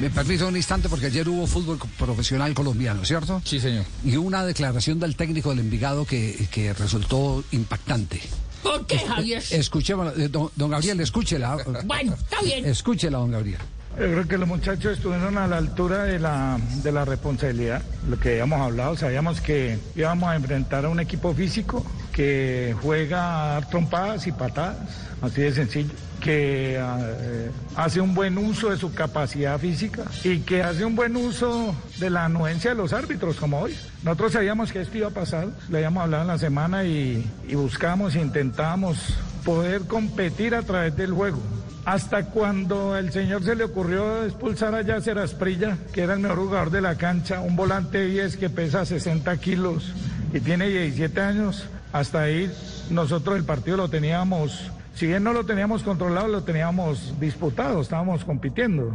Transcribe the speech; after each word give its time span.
Me 0.00 0.10
permite 0.10 0.44
un 0.44 0.56
instante 0.56 0.88
porque 0.88 1.06
ayer 1.06 1.28
hubo 1.28 1.46
fútbol 1.46 1.78
profesional 1.98 2.54
colombiano, 2.54 3.04
¿cierto? 3.04 3.42
Sí, 3.44 3.60
señor. 3.60 3.84
Y 4.04 4.16
una 4.16 4.44
declaración 4.44 4.98
del 4.98 5.16
técnico 5.16 5.50
del 5.50 5.60
Envigado 5.60 6.04
que, 6.04 6.48
que 6.50 6.72
resultó 6.72 7.42
impactante. 7.52 8.20
¿Por 8.62 8.86
qué, 8.86 8.98
Javier? 8.98 9.42
Escuchémosla, 9.50 10.24
eh, 10.24 10.28
don, 10.28 10.50
don 10.56 10.70
Gabriel, 10.70 11.00
escúchela. 11.00 11.56
Bueno, 11.84 12.14
está 12.14 12.42
bien. 12.42 12.64
Escúchela, 12.64 13.18
don 13.18 13.30
Gabriel. 13.30 13.60
Yo 13.98 14.04
creo 14.04 14.28
que 14.28 14.36
los 14.36 14.48
muchachos 14.48 14.98
estuvieron 14.98 15.38
a 15.38 15.46
la 15.46 15.56
altura 15.56 16.04
de 16.04 16.18
la, 16.18 16.60
de 16.82 16.92
la 16.92 17.06
responsabilidad, 17.06 17.82
lo 18.10 18.20
que 18.20 18.30
habíamos 18.30 18.60
hablado, 18.60 18.94
sabíamos 18.94 19.40
que 19.40 19.78
íbamos 19.94 20.28
a 20.28 20.36
enfrentar 20.36 20.84
a 20.84 20.90
un 20.90 21.00
equipo 21.00 21.32
físico 21.32 21.82
que 22.16 22.74
juega 22.80 23.60
trompadas 23.70 24.26
y 24.26 24.32
patadas, 24.32 24.78
así 25.20 25.42
de 25.42 25.52
sencillo, 25.52 25.92
que 26.18 26.78
eh, 26.80 27.50
hace 27.76 28.00
un 28.00 28.14
buen 28.14 28.38
uso 28.38 28.70
de 28.70 28.78
su 28.78 28.94
capacidad 28.94 29.58
física 29.60 30.04
y 30.24 30.38
que 30.38 30.62
hace 30.62 30.86
un 30.86 30.96
buen 30.96 31.14
uso 31.14 31.76
de 31.98 32.08
la 32.08 32.24
anuencia 32.24 32.70
de 32.70 32.76
los 32.76 32.94
árbitros, 32.94 33.36
como 33.36 33.60
hoy. 33.60 33.76
Nosotros 34.02 34.32
sabíamos 34.32 34.72
que 34.72 34.80
esto 34.80 34.96
iba 34.96 35.08
a 35.08 35.10
pasar, 35.10 35.48
le 35.68 35.76
habíamos 35.76 36.04
hablado 36.04 36.22
en 36.22 36.28
la 36.28 36.38
semana 36.38 36.84
y, 36.84 37.30
y 37.46 37.54
buscamos, 37.54 38.16
intentamos 38.16 38.96
poder 39.44 39.82
competir 39.82 40.54
a 40.54 40.62
través 40.62 40.96
del 40.96 41.12
juego. 41.12 41.42
Hasta 41.84 42.24
cuando 42.30 42.96
el 42.96 43.12
señor 43.12 43.44
se 43.44 43.54
le 43.54 43.64
ocurrió 43.64 44.24
expulsar 44.24 44.74
a 44.74 44.80
Yasser 44.80 45.18
Asprilla, 45.18 45.76
que 45.92 46.00
era 46.00 46.14
el 46.14 46.20
mejor 46.20 46.38
jugador 46.38 46.70
de 46.70 46.80
la 46.80 46.94
cancha, 46.96 47.42
un 47.42 47.56
volante 47.56 48.06
10 48.06 48.38
que 48.38 48.48
pesa 48.48 48.86
60 48.86 49.36
kilos 49.36 49.92
y 50.32 50.40
tiene 50.40 50.68
17 50.68 51.20
años, 51.20 51.68
hasta 51.98 52.22
ahí 52.22 52.52
nosotros 52.90 53.36
el 53.36 53.44
partido 53.44 53.78
lo 53.78 53.88
teníamos, 53.88 54.70
si 54.94 55.06
bien 55.06 55.24
no 55.24 55.32
lo 55.32 55.46
teníamos 55.46 55.82
controlado, 55.82 56.28
lo 56.28 56.42
teníamos 56.42 57.18
disputado, 57.18 57.80
estábamos 57.80 58.24
compitiendo. 58.24 58.92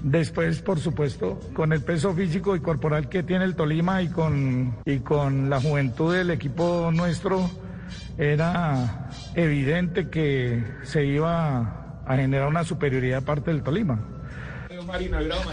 Después, 0.00 0.60
por 0.60 0.80
supuesto, 0.80 1.38
con 1.54 1.72
el 1.72 1.82
peso 1.82 2.12
físico 2.14 2.56
y 2.56 2.60
corporal 2.60 3.08
que 3.08 3.22
tiene 3.22 3.44
el 3.44 3.54
Tolima 3.54 4.02
y 4.02 4.08
con, 4.08 4.76
y 4.84 4.98
con 4.98 5.48
la 5.48 5.60
juventud 5.60 6.12
del 6.12 6.30
equipo 6.30 6.90
nuestro, 6.92 7.48
era 8.18 9.10
evidente 9.36 10.10
que 10.10 10.64
se 10.82 11.04
iba 11.04 12.02
a 12.04 12.16
generar 12.16 12.48
una 12.48 12.64
superioridad 12.64 13.22
parte 13.22 13.52
del 13.52 13.62
Tolima. 13.62 14.00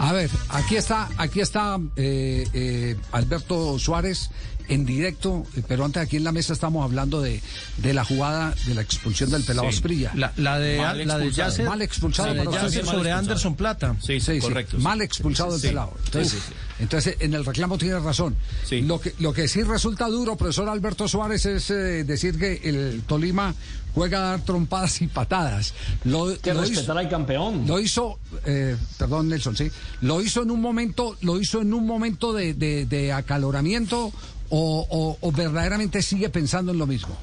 A 0.00 0.12
ver, 0.12 0.28
aquí 0.48 0.74
está, 0.74 1.08
aquí 1.16 1.40
está 1.40 1.78
eh, 1.94 2.44
eh, 2.52 2.96
Alberto 3.12 3.78
Suárez 3.78 4.30
en 4.70 4.86
directo, 4.86 5.44
eh, 5.56 5.62
pero 5.66 5.84
antes 5.84 6.02
aquí 6.02 6.16
en 6.16 6.24
la 6.24 6.32
mesa 6.32 6.52
estamos 6.52 6.84
hablando 6.84 7.20
de, 7.20 7.40
de 7.78 7.92
la 7.94 8.04
jugada 8.04 8.54
de 8.66 8.74
la 8.74 8.80
expulsión 8.82 9.30
del 9.30 9.42
pelado 9.44 9.68
Esprilla. 9.68 10.12
La, 10.14 10.32
la 10.36 10.58
de, 10.58 10.78
Mal 10.78 11.06
la 11.06 11.18
de 11.18 11.24
expulsado. 11.26 11.50
Yasser, 11.50 11.66
Mal 11.66 11.82
expulsado 11.82 12.34
de 12.34 12.84
sobre 12.84 13.12
Anderson 13.12 13.54
Plata. 13.56 13.96
Sí, 14.00 14.20
Sí, 14.20 14.34
sí, 14.36 14.40
correcto. 14.40 14.78
mal 14.78 15.02
expulsado 15.02 15.52
del 15.52 15.60
Sí, 15.60 15.68
pelado. 15.68 15.92
Entonces, 16.06 16.32
sí, 16.32 16.38
sí, 16.38 16.44
sí. 16.48 16.54
entonces, 16.80 17.16
en 17.20 17.34
el 17.34 17.44
reclamo 17.44 17.76
tiene 17.78 17.98
razón. 17.98 18.36
Sí. 18.64 18.80
Lo, 18.82 19.00
que, 19.00 19.14
lo 19.18 19.32
que 19.32 19.48
sí 19.48 19.62
resulta 19.62 20.06
duro, 20.08 20.36
profesor 20.36 20.68
Alberto 20.68 21.06
Suárez, 21.08 21.44
es 21.46 21.70
eh, 21.70 22.04
decir 22.04 22.38
que 22.38 22.60
el 22.64 23.02
Tolima 23.06 23.54
juega 23.92 24.18
a 24.18 24.30
dar 24.30 24.44
trompadas 24.44 25.02
y 25.02 25.08
patadas. 25.08 25.74
Lo, 26.04 26.38
que 26.40 26.54
lo 26.54 26.60
respetar 26.60 26.96
al 26.96 27.08
campeón. 27.08 27.66
Lo 27.66 27.80
hizo, 27.80 28.20
eh, 28.46 28.76
perdón 28.96 29.28
Nelson, 29.28 29.56
sí, 29.56 29.68
lo 30.02 30.22
hizo 30.22 30.42
en 30.42 30.52
un 30.52 30.60
momento, 30.60 31.16
lo 31.22 31.40
hizo 31.40 31.60
en 31.60 31.74
un 31.74 31.86
momento 31.86 32.32
de, 32.32 32.54
de- 32.54 32.86
de 32.86 33.12
acaloramiento 33.12 34.12
o, 34.50 34.86
o- 34.90 35.18
o 35.20 35.32
verdaderamente 35.32 36.02
sigue 36.02 36.28
pensando 36.28 36.72
en 36.72 36.78
lo 36.78 36.86
mismo. 36.86 37.16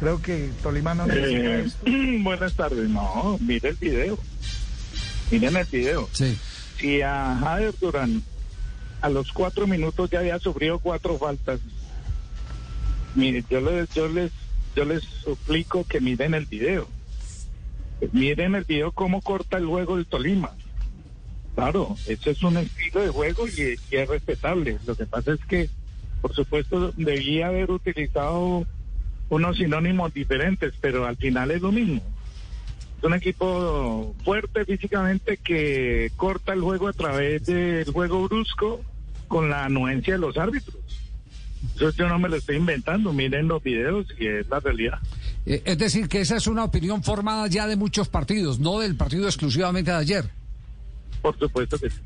Creo 0.00 0.20
que 0.20 0.50
Tolima 0.62 0.94
no 0.94 1.06
Eh, 1.08 1.66
buenas 2.22 2.54
tardes. 2.54 2.88
No, 2.90 3.38
mire 3.40 3.70
el 3.70 3.76
video. 3.76 4.18
Miren 5.30 5.56
el 5.56 5.64
video. 5.66 6.08
Sí. 6.12 6.36
Si 6.78 7.00
a 7.00 7.36
Jader 7.40 7.74
Durán 7.80 8.22
a 9.00 9.08
los 9.08 9.32
cuatro 9.32 9.66
minutos 9.66 10.10
ya 10.10 10.18
había 10.20 10.38
sufrido 10.38 10.78
cuatro 10.80 11.16
faltas, 11.18 11.60
mire, 13.14 13.44
yo 13.48 13.60
les, 13.60 13.88
yo 13.94 14.08
les, 14.08 14.32
yo 14.74 14.84
les 14.84 15.02
suplico 15.04 15.84
que 15.84 16.00
miren 16.00 16.34
el 16.34 16.46
video. 16.46 16.88
Miren 18.12 18.54
el 18.56 18.64
video 18.64 18.92
cómo 18.92 19.22
corta 19.22 19.56
el 19.58 19.66
juego 19.66 19.96
del 19.96 20.06
Tolima. 20.06 20.50
Claro, 21.54 21.96
ese 22.08 22.32
es 22.32 22.42
un 22.42 22.56
estilo 22.56 23.00
de 23.00 23.08
juego 23.10 23.46
y, 23.46 23.76
y 23.90 23.96
es 23.96 24.08
respetable. 24.08 24.78
Lo 24.86 24.96
que 24.96 25.06
pasa 25.06 25.32
es 25.32 25.40
que, 25.48 25.70
por 26.24 26.34
supuesto, 26.34 26.90
debía 26.96 27.48
haber 27.48 27.70
utilizado 27.70 28.66
unos 29.28 29.58
sinónimos 29.58 30.14
diferentes, 30.14 30.72
pero 30.80 31.04
al 31.04 31.18
final 31.18 31.50
es 31.50 31.60
lo 31.60 31.70
mismo. 31.70 32.00
Es 32.96 33.04
un 33.04 33.12
equipo 33.12 34.16
fuerte 34.24 34.64
físicamente 34.64 35.36
que 35.36 36.10
corta 36.16 36.54
el 36.54 36.62
juego 36.62 36.88
a 36.88 36.94
través 36.94 37.44
del 37.44 37.92
juego 37.92 38.26
brusco 38.26 38.80
con 39.28 39.50
la 39.50 39.66
anuencia 39.66 40.14
de 40.14 40.20
los 40.20 40.38
árbitros. 40.38 40.78
Eso 41.76 41.90
yo 41.90 42.08
no 42.08 42.18
me 42.18 42.30
lo 42.30 42.36
estoy 42.36 42.56
inventando, 42.56 43.12
miren 43.12 43.46
los 43.46 43.62
videos 43.62 44.06
y 44.18 44.26
es 44.26 44.48
la 44.48 44.60
realidad. 44.60 45.00
Eh, 45.44 45.60
es 45.66 45.76
decir, 45.76 46.08
que 46.08 46.22
esa 46.22 46.36
es 46.36 46.46
una 46.46 46.64
opinión 46.64 47.02
formada 47.02 47.46
ya 47.48 47.66
de 47.66 47.76
muchos 47.76 48.08
partidos, 48.08 48.58
no 48.58 48.78
del 48.78 48.96
partido 48.96 49.26
exclusivamente 49.26 49.90
de 49.90 49.98
ayer. 49.98 50.30
Por 51.20 51.38
supuesto 51.38 51.78
que 51.78 51.90
sí. 51.90 51.98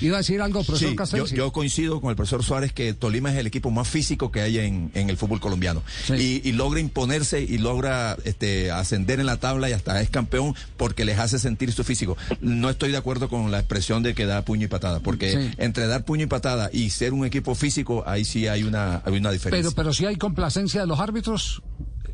Iba 0.00 0.16
a 0.16 0.18
decir 0.18 0.40
algo, 0.40 0.62
profesor 0.64 1.28
Sí, 1.28 1.34
yo, 1.34 1.52
coincido 1.52 2.00
con 2.00 2.10
el 2.10 2.16
profesor 2.16 2.42
Suárez 2.44 2.72
que 2.72 2.94
Tolima 2.94 3.30
es 3.32 3.38
el 3.38 3.46
equipo 3.46 3.70
más 3.70 3.88
físico 3.88 4.30
que 4.30 4.40
hay 4.40 4.58
en, 4.58 4.90
en 4.94 5.10
el 5.10 5.16
fútbol 5.16 5.40
colombiano. 5.40 5.82
Sí. 6.06 6.40
Y, 6.44 6.48
y 6.48 6.52
logra 6.52 6.80
imponerse 6.80 7.40
y 7.42 7.58
logra 7.58 8.16
este, 8.24 8.70
ascender 8.70 9.20
en 9.20 9.26
la 9.26 9.38
tabla 9.38 9.68
y 9.68 9.72
hasta 9.72 10.00
es 10.00 10.10
campeón 10.10 10.54
porque 10.76 11.04
les 11.04 11.18
hace 11.18 11.38
sentir 11.38 11.72
su 11.72 11.84
físico. 11.84 12.16
No 12.40 12.70
estoy 12.70 12.90
de 12.92 12.96
acuerdo 12.98 13.28
con 13.28 13.50
la 13.50 13.58
expresión 13.58 14.02
de 14.02 14.14
que 14.14 14.26
da 14.26 14.42
puño 14.44 14.64
y 14.64 14.68
patada, 14.68 15.00
porque 15.00 15.32
Sí. 15.32 15.50
entre 15.58 15.86
dar 15.86 16.04
puño 16.04 16.24
y 16.24 16.26
patada 16.26 16.70
y 16.72 16.90
ser 16.90 17.12
un 17.12 17.24
equipo 17.26 17.54
físico, 17.54 18.04
ahí 18.06 18.24
sí 18.24 18.46
hay 18.48 18.62
una, 18.62 19.02
hay 19.04 19.16
una 19.18 19.30
diferencia. 19.30 19.70
Pero, 19.70 19.74
pero 19.74 19.92
si 19.92 20.06
hay 20.06 20.16
complacencia 20.16 20.80
de 20.80 20.86
los 20.86 20.98
árbitros 21.00 21.62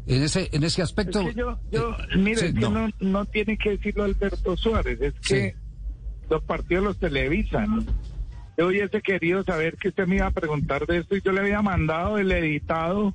en 0.06 0.22
ese, 0.22 0.50
en 0.52 0.64
ese 0.64 0.82
aspecto. 0.82 1.20
Es 1.20 1.28
que 1.34 1.40
yo, 1.40 1.58
yo 1.72 1.96
mire, 2.16 2.48
sí, 2.48 2.52
no. 2.54 2.70
no. 2.70 2.88
No, 3.00 3.24
tiene 3.24 3.56
que 3.56 3.70
decirlo 3.70 4.04
Alberto 4.04 4.56
Suárez, 4.56 5.00
es 5.00 5.14
que 5.26 5.52
Sí. 5.52 5.58
Los 6.30 6.42
partidos 6.42 6.84
los 6.84 6.98
televisan. 6.98 7.86
Yo 8.56 8.68
hubiese 8.68 9.02
querido 9.02 9.42
saber 9.42 9.76
que 9.76 9.88
usted 9.88 10.06
me 10.06 10.16
iba 10.16 10.26
a 10.26 10.30
preguntar 10.30 10.86
de 10.86 10.98
esto 10.98 11.16
y 11.16 11.22
yo 11.22 11.32
le 11.32 11.40
había 11.40 11.62
mandado 11.62 12.18
el 12.18 12.30
editado 12.30 13.14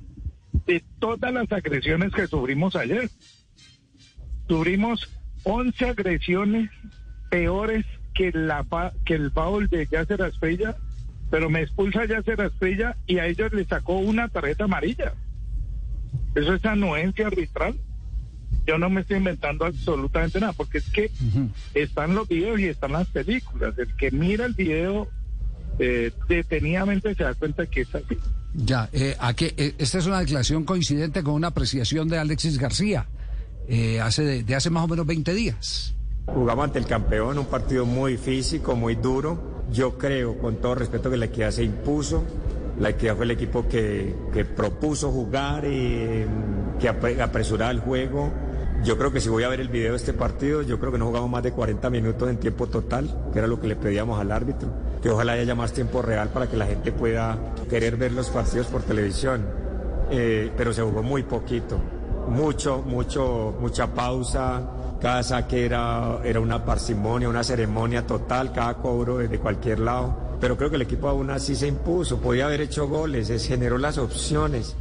de 0.66 0.84
todas 0.98 1.32
las 1.32 1.50
agresiones 1.50 2.12
que 2.12 2.26
sufrimos 2.26 2.76
ayer. 2.76 3.08
Sufrimos 4.48 5.08
11 5.44 5.84
agresiones 5.86 6.70
peores 7.30 7.86
que, 8.14 8.32
la, 8.32 8.66
que 9.04 9.14
el 9.14 9.30
foul 9.30 9.68
de 9.68 9.86
Yasser 9.86 10.22
Asprilla, 10.22 10.76
pero 11.30 11.48
me 11.48 11.62
expulsa 11.62 12.04
Yasser 12.04 12.40
Asprilla 12.42 12.96
y 13.06 13.18
a 13.18 13.26
ellos 13.26 13.52
le 13.52 13.64
sacó 13.64 13.98
una 13.98 14.28
tarjeta 14.28 14.64
amarilla. 14.64 15.14
Eso 16.34 16.54
es 16.54 16.64
anuencia 16.64 17.28
arbitral. 17.28 17.76
Yo 18.66 18.78
no 18.78 18.90
me 18.90 19.00
estoy 19.00 19.18
inventando 19.18 19.64
absolutamente 19.64 20.38
nada, 20.40 20.52
porque 20.52 20.78
es 20.78 20.90
que 20.90 21.10
están 21.74 22.14
los 22.14 22.28
videos 22.28 22.60
y 22.60 22.66
están 22.66 22.92
las 22.92 23.08
películas. 23.08 23.76
El 23.78 23.94
que 23.96 24.10
mira 24.10 24.44
el 24.44 24.54
video 24.54 25.08
eh, 25.78 26.12
detenidamente 26.28 27.14
se 27.14 27.24
da 27.24 27.34
cuenta 27.34 27.66
que 27.66 27.82
es 27.82 27.94
así. 27.94 28.18
Ya, 28.54 28.88
eh, 28.92 29.16
aquí, 29.18 29.46
eh, 29.56 29.74
esta 29.78 29.98
es 29.98 30.06
una 30.06 30.20
declaración 30.20 30.64
coincidente 30.64 31.22
con 31.22 31.34
una 31.34 31.48
apreciación 31.48 32.08
de 32.08 32.18
Alexis 32.18 32.58
García 32.58 33.06
eh, 33.68 34.00
hace 34.00 34.24
de, 34.24 34.42
de 34.42 34.54
hace 34.56 34.68
más 34.68 34.84
o 34.84 34.88
menos 34.88 35.06
20 35.06 35.32
días. 35.32 35.94
Jugamos 36.26 36.64
ante 36.64 36.80
el 36.80 36.86
campeón, 36.86 37.38
un 37.38 37.46
partido 37.46 37.86
muy 37.86 38.16
físico, 38.16 38.74
muy 38.74 38.96
duro. 38.96 39.62
Yo 39.72 39.96
creo, 39.96 40.38
con 40.38 40.56
todo 40.56 40.74
respeto, 40.74 41.10
que 41.10 41.16
la 41.16 41.26
equidad 41.26 41.52
se 41.52 41.62
impuso. 41.62 42.24
La 42.80 42.90
equidad 42.90 43.14
fue 43.14 43.26
el 43.26 43.30
equipo 43.30 43.68
que, 43.68 44.14
que 44.32 44.44
propuso 44.44 45.12
jugar 45.12 45.64
y 45.64 46.24
que 46.80 46.90
apre- 46.90 47.20
apresuraba 47.20 47.70
el 47.70 47.80
juego. 47.80 48.30
Yo 48.82 48.96
creo 48.96 49.12
que 49.12 49.20
si 49.20 49.28
voy 49.28 49.42
a 49.44 49.48
ver 49.48 49.60
el 49.60 49.68
video 49.68 49.90
de 49.92 49.96
este 49.98 50.12
partido, 50.14 50.62
yo 50.62 50.78
creo 50.80 50.90
que 50.90 50.98
no 50.98 51.06
jugamos 51.06 51.28
más 51.30 51.42
de 51.42 51.52
40 51.52 51.90
minutos 51.90 52.28
en 52.30 52.38
tiempo 52.38 52.66
total, 52.66 53.08
que 53.32 53.38
era 53.38 53.46
lo 53.46 53.60
que 53.60 53.68
le 53.68 53.76
pedíamos 53.76 54.18
al 54.18 54.32
árbitro. 54.32 54.68
Que 55.02 55.10
ojalá 55.10 55.32
haya 55.32 55.54
más 55.54 55.72
tiempo 55.72 56.00
real 56.02 56.30
para 56.30 56.46
que 56.46 56.56
la 56.56 56.66
gente 56.66 56.90
pueda 56.90 57.38
querer 57.68 57.96
ver 57.96 58.12
los 58.12 58.30
partidos 58.30 58.66
por 58.68 58.82
televisión. 58.82 59.44
Eh, 60.10 60.50
pero 60.56 60.72
se 60.72 60.82
jugó 60.82 61.02
muy 61.02 61.22
poquito 61.22 61.78
mucho, 62.28 62.82
mucho, 62.86 63.54
mucha 63.60 63.88
pausa. 63.88 64.62
Cada 65.00 65.22
saque 65.22 65.64
era, 65.64 66.18
era 66.24 66.40
una 66.40 66.64
parsimonia, 66.64 67.28
una 67.28 67.42
ceremonia 67.42 68.06
total, 68.06 68.52
cada 68.52 68.74
cobro 68.74 69.18
desde 69.18 69.38
cualquier 69.38 69.80
lado. 69.80 70.14
Pero 70.40 70.56
creo 70.56 70.70
que 70.70 70.76
el 70.76 70.82
equipo 70.82 71.08
aún 71.08 71.30
así 71.30 71.54
se 71.56 71.66
impuso, 71.66 72.18
podía 72.18 72.46
haber 72.46 72.60
hecho 72.62 72.86
goles, 72.88 73.26
se 73.28 73.38
generó 73.38 73.78
las 73.78 73.98
opciones. 73.98 74.76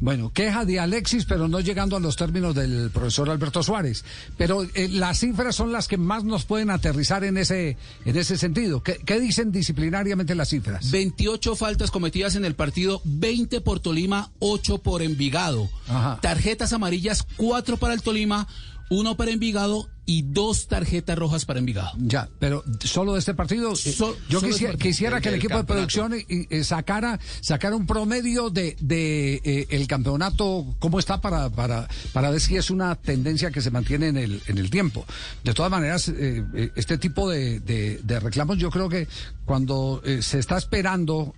Bueno, 0.00 0.32
queja 0.32 0.64
de 0.64 0.80
Alexis, 0.80 1.26
pero 1.26 1.46
no 1.46 1.60
llegando 1.60 1.94
a 1.94 2.00
los 2.00 2.16
términos 2.16 2.54
del 2.54 2.90
profesor 2.90 3.28
Alberto 3.28 3.62
Suárez. 3.62 4.04
Pero 4.38 4.62
eh, 4.74 4.88
las 4.88 5.20
cifras 5.20 5.54
son 5.54 5.72
las 5.72 5.88
que 5.88 5.98
más 5.98 6.24
nos 6.24 6.46
pueden 6.46 6.70
aterrizar 6.70 7.22
en 7.22 7.36
ese, 7.36 7.76
en 8.06 8.16
ese 8.16 8.38
sentido. 8.38 8.82
¿Qué, 8.82 8.96
qué 9.04 9.20
dicen 9.20 9.52
disciplinariamente 9.52 10.34
las 10.34 10.48
cifras? 10.48 10.90
28 10.90 11.54
faltas 11.54 11.90
cometidas 11.90 12.34
en 12.34 12.46
el 12.46 12.54
partido, 12.54 13.02
20 13.04 13.60
por 13.60 13.80
Tolima, 13.80 14.32
8 14.38 14.78
por 14.78 15.02
Envigado. 15.02 15.68
Ajá. 15.86 16.18
Tarjetas 16.22 16.72
amarillas, 16.72 17.26
4 17.36 17.76
para 17.76 17.92
el 17.92 18.00
Tolima, 18.00 18.48
1 18.88 19.16
para 19.18 19.30
Envigado 19.32 19.88
y 20.10 20.22
dos 20.22 20.66
tarjetas 20.66 21.16
rojas 21.16 21.44
para 21.44 21.60
Envigado. 21.60 21.92
Ya, 21.98 22.28
pero 22.40 22.64
solo 22.82 23.12
de 23.12 23.20
este 23.20 23.32
partido. 23.34 23.72
eh, 23.74 23.76
So- 23.76 24.16
yo 24.28 24.40
quisiera, 24.40 24.48
este 24.50 24.66
partido. 24.66 24.78
quisiera 24.78 25.20
que 25.20 25.28
el 25.28 25.34
equipo 25.36 25.56
de 25.56 25.62
producción 25.64 26.14
eh, 26.14 26.26
eh, 26.28 26.64
sacara, 26.64 27.20
sacara 27.40 27.76
un 27.76 27.86
promedio 27.86 28.50
de, 28.50 28.76
de 28.80 29.40
eh, 29.44 29.66
el 29.70 29.86
campeonato, 29.86 30.66
cómo 30.80 30.98
está 30.98 31.20
para, 31.20 31.48
para, 31.50 31.86
para 32.12 32.30
ver 32.30 32.40
si 32.40 32.56
es 32.56 32.70
una 32.70 32.96
tendencia 32.96 33.52
que 33.52 33.60
se 33.60 33.70
mantiene 33.70 34.08
en 34.08 34.16
el, 34.16 34.42
en 34.48 34.58
el 34.58 34.68
tiempo. 34.68 35.04
De 35.44 35.54
todas 35.54 35.70
maneras, 35.70 36.08
eh, 36.08 36.42
este 36.74 36.98
tipo 36.98 37.30
de, 37.30 37.60
de- 37.60 38.00
de 38.02 38.18
reclamos, 38.20 38.58
yo 38.58 38.70
creo 38.70 38.88
que 38.88 39.06
cuando 39.44 40.02
se 40.20 40.38
está 40.40 40.56
esperando. 40.58 41.34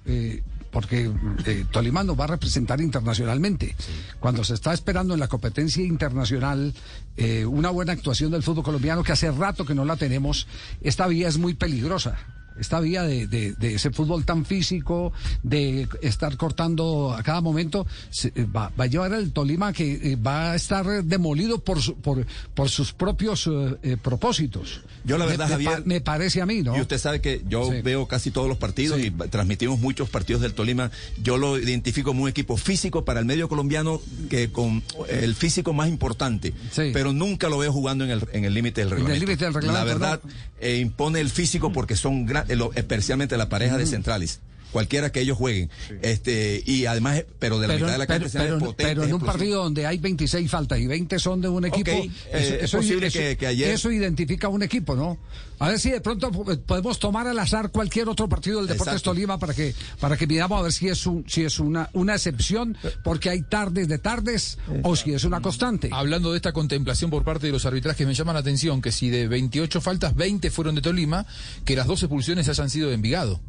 Porque 0.73 1.13
eh, 1.47 1.67
Tolima 1.71 2.03
nos 2.03 2.19
va 2.19 2.25
a 2.25 2.29
representar 2.29 2.81
internacionalmente. 2.81 3.77
Cuando 4.19 4.43
se 4.43 4.55
está 4.55 4.73
esperando 4.73 5.15
en 5.15 5.21
la 5.21 5.29
competencia 5.29 5.85
internacional 5.85 6.75
eh, 7.17 7.45
una 7.45 7.71
buena 7.71 7.93
actuación 7.93 8.33
del 8.33 8.43
fútbol 8.43 8.65
colombiano, 8.65 9.05
que 9.05 9.13
hace 9.13 9.31
rato 9.31 9.65
que 9.65 9.75
no 9.75 9.85
la 9.85 9.97
tenemos, 9.97 10.49
esta 10.81 11.07
vía 11.07 11.29
es 11.29 11.39
muy 11.39 11.55
peligrosa. 11.55 12.17
Esta 12.59 12.81
vía 12.81 13.03
de, 13.03 13.27
de- 13.27 13.53
de 13.53 13.75
ese 13.75 13.91
fútbol 13.91 14.25
tan 14.25 14.45
físico, 14.45 15.13
de 15.43 15.89
estar 16.03 16.37
cortando 16.37 17.15
a 17.15 17.23
cada 17.23 17.41
momento, 17.41 17.87
se- 18.11 18.33
eh, 18.35 18.45
va, 18.45 18.71
va 18.79 18.85
a 18.85 18.87
llevar 18.87 19.13
al 19.15 19.33
Tolima 19.33 19.73
que 19.73 20.13
eh, 20.13 20.17
va 20.17 20.53
a 20.53 20.57
estar 20.57 21.05
demolido 21.05 21.59
por, 21.59 21.81
su- 21.83 21.95
por, 21.97 22.27
por 22.55 22.69
sus 22.69 22.93
propios 22.93 23.47
eh, 23.47 23.77
eh, 23.83 23.97
propósitos. 24.01 24.81
Yo 25.05 25.19
la 25.19 25.27
verdad, 25.27 25.49
me, 25.49 25.55
Javier- 25.55 25.79
pa- 25.83 25.83
me 25.85 26.01
parece 26.01 26.41
a 26.41 26.47
mí, 26.47 26.63
¿no? 26.63 26.77
Y 26.77 26.81
usted 26.81 26.99
sabe 26.99 27.21
que 27.21 27.43
yo 27.49 27.71
Sí. 27.71 27.81
veo 27.83 28.07
casi 28.07 28.31
todos 28.31 28.49
los 28.49 28.59
partidos 28.59 29.01
Sí. 29.01 29.07
y 29.09 29.11
transmitimos 29.29 29.81
muchos 29.81 30.09
partidos 30.09 30.43
del 30.43 30.55
Tolima. 30.55 30.91
Yo 31.23 31.39
lo 31.39 31.59
identifico 31.59 32.11
como 32.11 32.23
un 32.25 32.29
equipo 32.29 32.57
físico 32.57 33.05
para 33.05 33.21
el 33.21 33.27
medio 33.27 33.49
colombiano 33.49 34.01
que 34.31 34.51
con 34.53 34.83
el 35.09 35.35
físico 35.35 35.73
más 35.73 35.89
importante. 35.89 36.53
Sí. 36.73 36.91
Pero 36.93 37.13
nunca 37.13 37.49
lo 37.49 37.59
veo 37.59 37.73
jugando 37.73 38.05
en 38.05 38.11
el 38.11 38.23
en 38.33 38.45
el 38.45 38.55
límite 38.55 38.81
del 38.83 38.89
el 38.89 38.95
reglamento. 38.97 39.25
límite 39.27 39.45
del 39.45 39.55
reglamento, 39.55 39.79
La 39.79 39.85
verdad, 39.85 40.21
eh, 40.61 40.79
impone 40.79 41.21
el 41.21 41.31
físico 41.31 41.73
porque 41.73 41.97
son 41.97 42.27
gra- 42.27 42.42
lo- 42.42 42.42
especialmente 42.75 43.37
la 43.37 43.49
pareja 43.49 43.77
de 43.77 43.87
centrales. 43.87 44.41
Cualquiera 44.73 45.13
que 45.13 45.21
ellos 45.21 45.37
jueguen. 45.39 45.71
este 46.01 46.63
Y 46.67 46.87
además, 46.87 47.25
pero 47.39 47.59
de 47.59 47.69
la 47.69 47.75
pero, 47.75 47.87
mitad 47.87 47.93
de 47.93 47.99
la 47.99 48.07
pero- 48.07 48.21
cancha 48.25 48.29
sean 48.33 48.45
pero- 48.45 48.59
potentes, 48.59 48.87
pero 48.87 49.05
en 49.05 49.15
un 49.15 49.21
partido 49.21 49.63
donde 49.63 49.87
hay 49.87 49.99
26 49.99 50.51
faltas 50.51 50.79
y 50.81 50.87
20 50.87 51.19
son 51.19 51.41
de 51.41 51.49
un 51.49 51.65
equipo, 51.65 51.91
eh, 51.91 52.59
es 52.63 52.71
posible 52.71 53.11
que- 53.11 53.37
que 53.37 53.47
ayer- 53.47 53.71
eso 53.71 53.91
identifica 53.93 54.49
un 54.49 54.63
equipo, 54.63 54.95
¿no? 54.97 55.19
A 55.59 55.69
ver 55.69 55.79
si 55.79 55.91
de 55.91 56.01
pronto 56.01 56.31
eh, 56.51 56.57
podemos 56.57 56.99
tomar 56.99 57.29
al 57.29 57.39
azar 57.39 57.71
cualquier 57.71 58.09
otro 58.09 58.29
partido 58.29 58.59
del 58.59 58.67
Deportes 58.67 58.95
Exacto. 58.95 59.11
Tolima 59.11 59.39
para 59.39 59.55
que 59.55 59.75
para 60.01 60.17
que 60.17 60.27
miramos 60.27 60.59
a 60.59 60.63
ver 60.63 60.73
si 60.73 60.89
es 60.89 61.07
un 61.07 61.25
si 61.29 61.45
es 61.45 61.61
una 61.61 61.89
una 61.93 62.15
excepción 62.15 62.77
porque 63.05 63.31
hay 63.31 63.43
tardes 63.43 63.87
de 63.87 63.99
tardes 63.99 64.59
o 64.83 64.97
si 64.97 65.13
es 65.15 65.23
una 65.25 65.41
constante. 65.41 65.89
Hablando 65.93 66.33
de 66.33 66.37
esta 66.39 66.53
contemplación 66.53 67.11
por 67.11 67.23
parte 67.23 67.47
de 67.47 67.53
los 67.53 67.65
arbitrajes, 67.65 68.05
me 68.07 68.15
llama 68.15 68.33
la 68.33 68.41
atención 68.41 68.83
que 68.83 68.91
si 68.91 69.09
de 69.11 69.29
28 69.29 69.81
faltas, 69.81 70.17
20 70.17 70.51
fueron 70.51 70.75
de 70.75 70.81
Tolima, 70.83 71.27
que 71.65 71.77
las 71.77 71.87
dos 71.87 72.03
expulsiones 72.03 72.49
hayan 72.49 72.69
sido 72.71 72.89
de 72.89 72.95
Envigado. 72.95 73.41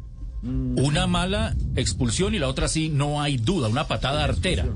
Una 0.44 1.06
mala 1.06 1.54
expulsión 1.76 2.34
y 2.34 2.38
la 2.38 2.48
otra 2.48 2.68
sí, 2.68 2.88
no 2.90 3.22
hay 3.22 3.36
duda, 3.38 3.68
una 3.68 3.86
patada 3.88 4.24
artera 4.24 4.66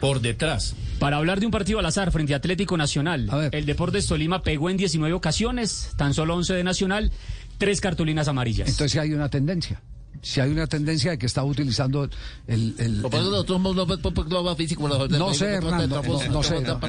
por 0.00 0.20
detrás. 0.20 0.74
Para 0.98 1.16
hablar 1.16 1.40
de 1.40 1.46
un 1.46 1.52
partido 1.52 1.78
al 1.78 1.86
azar 1.86 2.12
frente 2.12 2.34
a 2.34 2.36
Atlético 2.36 2.76
Nacional, 2.76 3.28
A 3.30 3.46
el 3.52 3.66
Deportes 3.66 4.06
Tolima 4.06 4.42
pegó 4.42 4.70
en 4.70 4.76
19 4.76 5.12
ocasiones, 5.14 5.92
tan 5.96 6.14
solo 6.14 6.34
11 6.36 6.54
de 6.54 6.62
Nacional, 6.64 7.10
tres 7.58 7.80
cartulinas 7.80 8.28
amarillas. 8.28 8.68
Entonces 8.68 9.00
hay 9.00 9.12
una 9.12 9.28
tendencia. 9.28 9.82
Si 10.22 10.38
hay 10.40 10.50
una 10.50 10.66
tendencia 10.66 11.12
de 11.12 11.18
que 11.18 11.24
está 11.24 11.42
utilizando 11.42 12.04
el, 12.04 12.10
el- 12.46 12.74
el- 12.78 13.02
No 15.18 15.32
sé, 15.34 15.46
Hernando, 15.54 16.02
no- 16.28 16.32
no 16.34 16.42
sé, 16.42 16.54
no. 16.74 16.80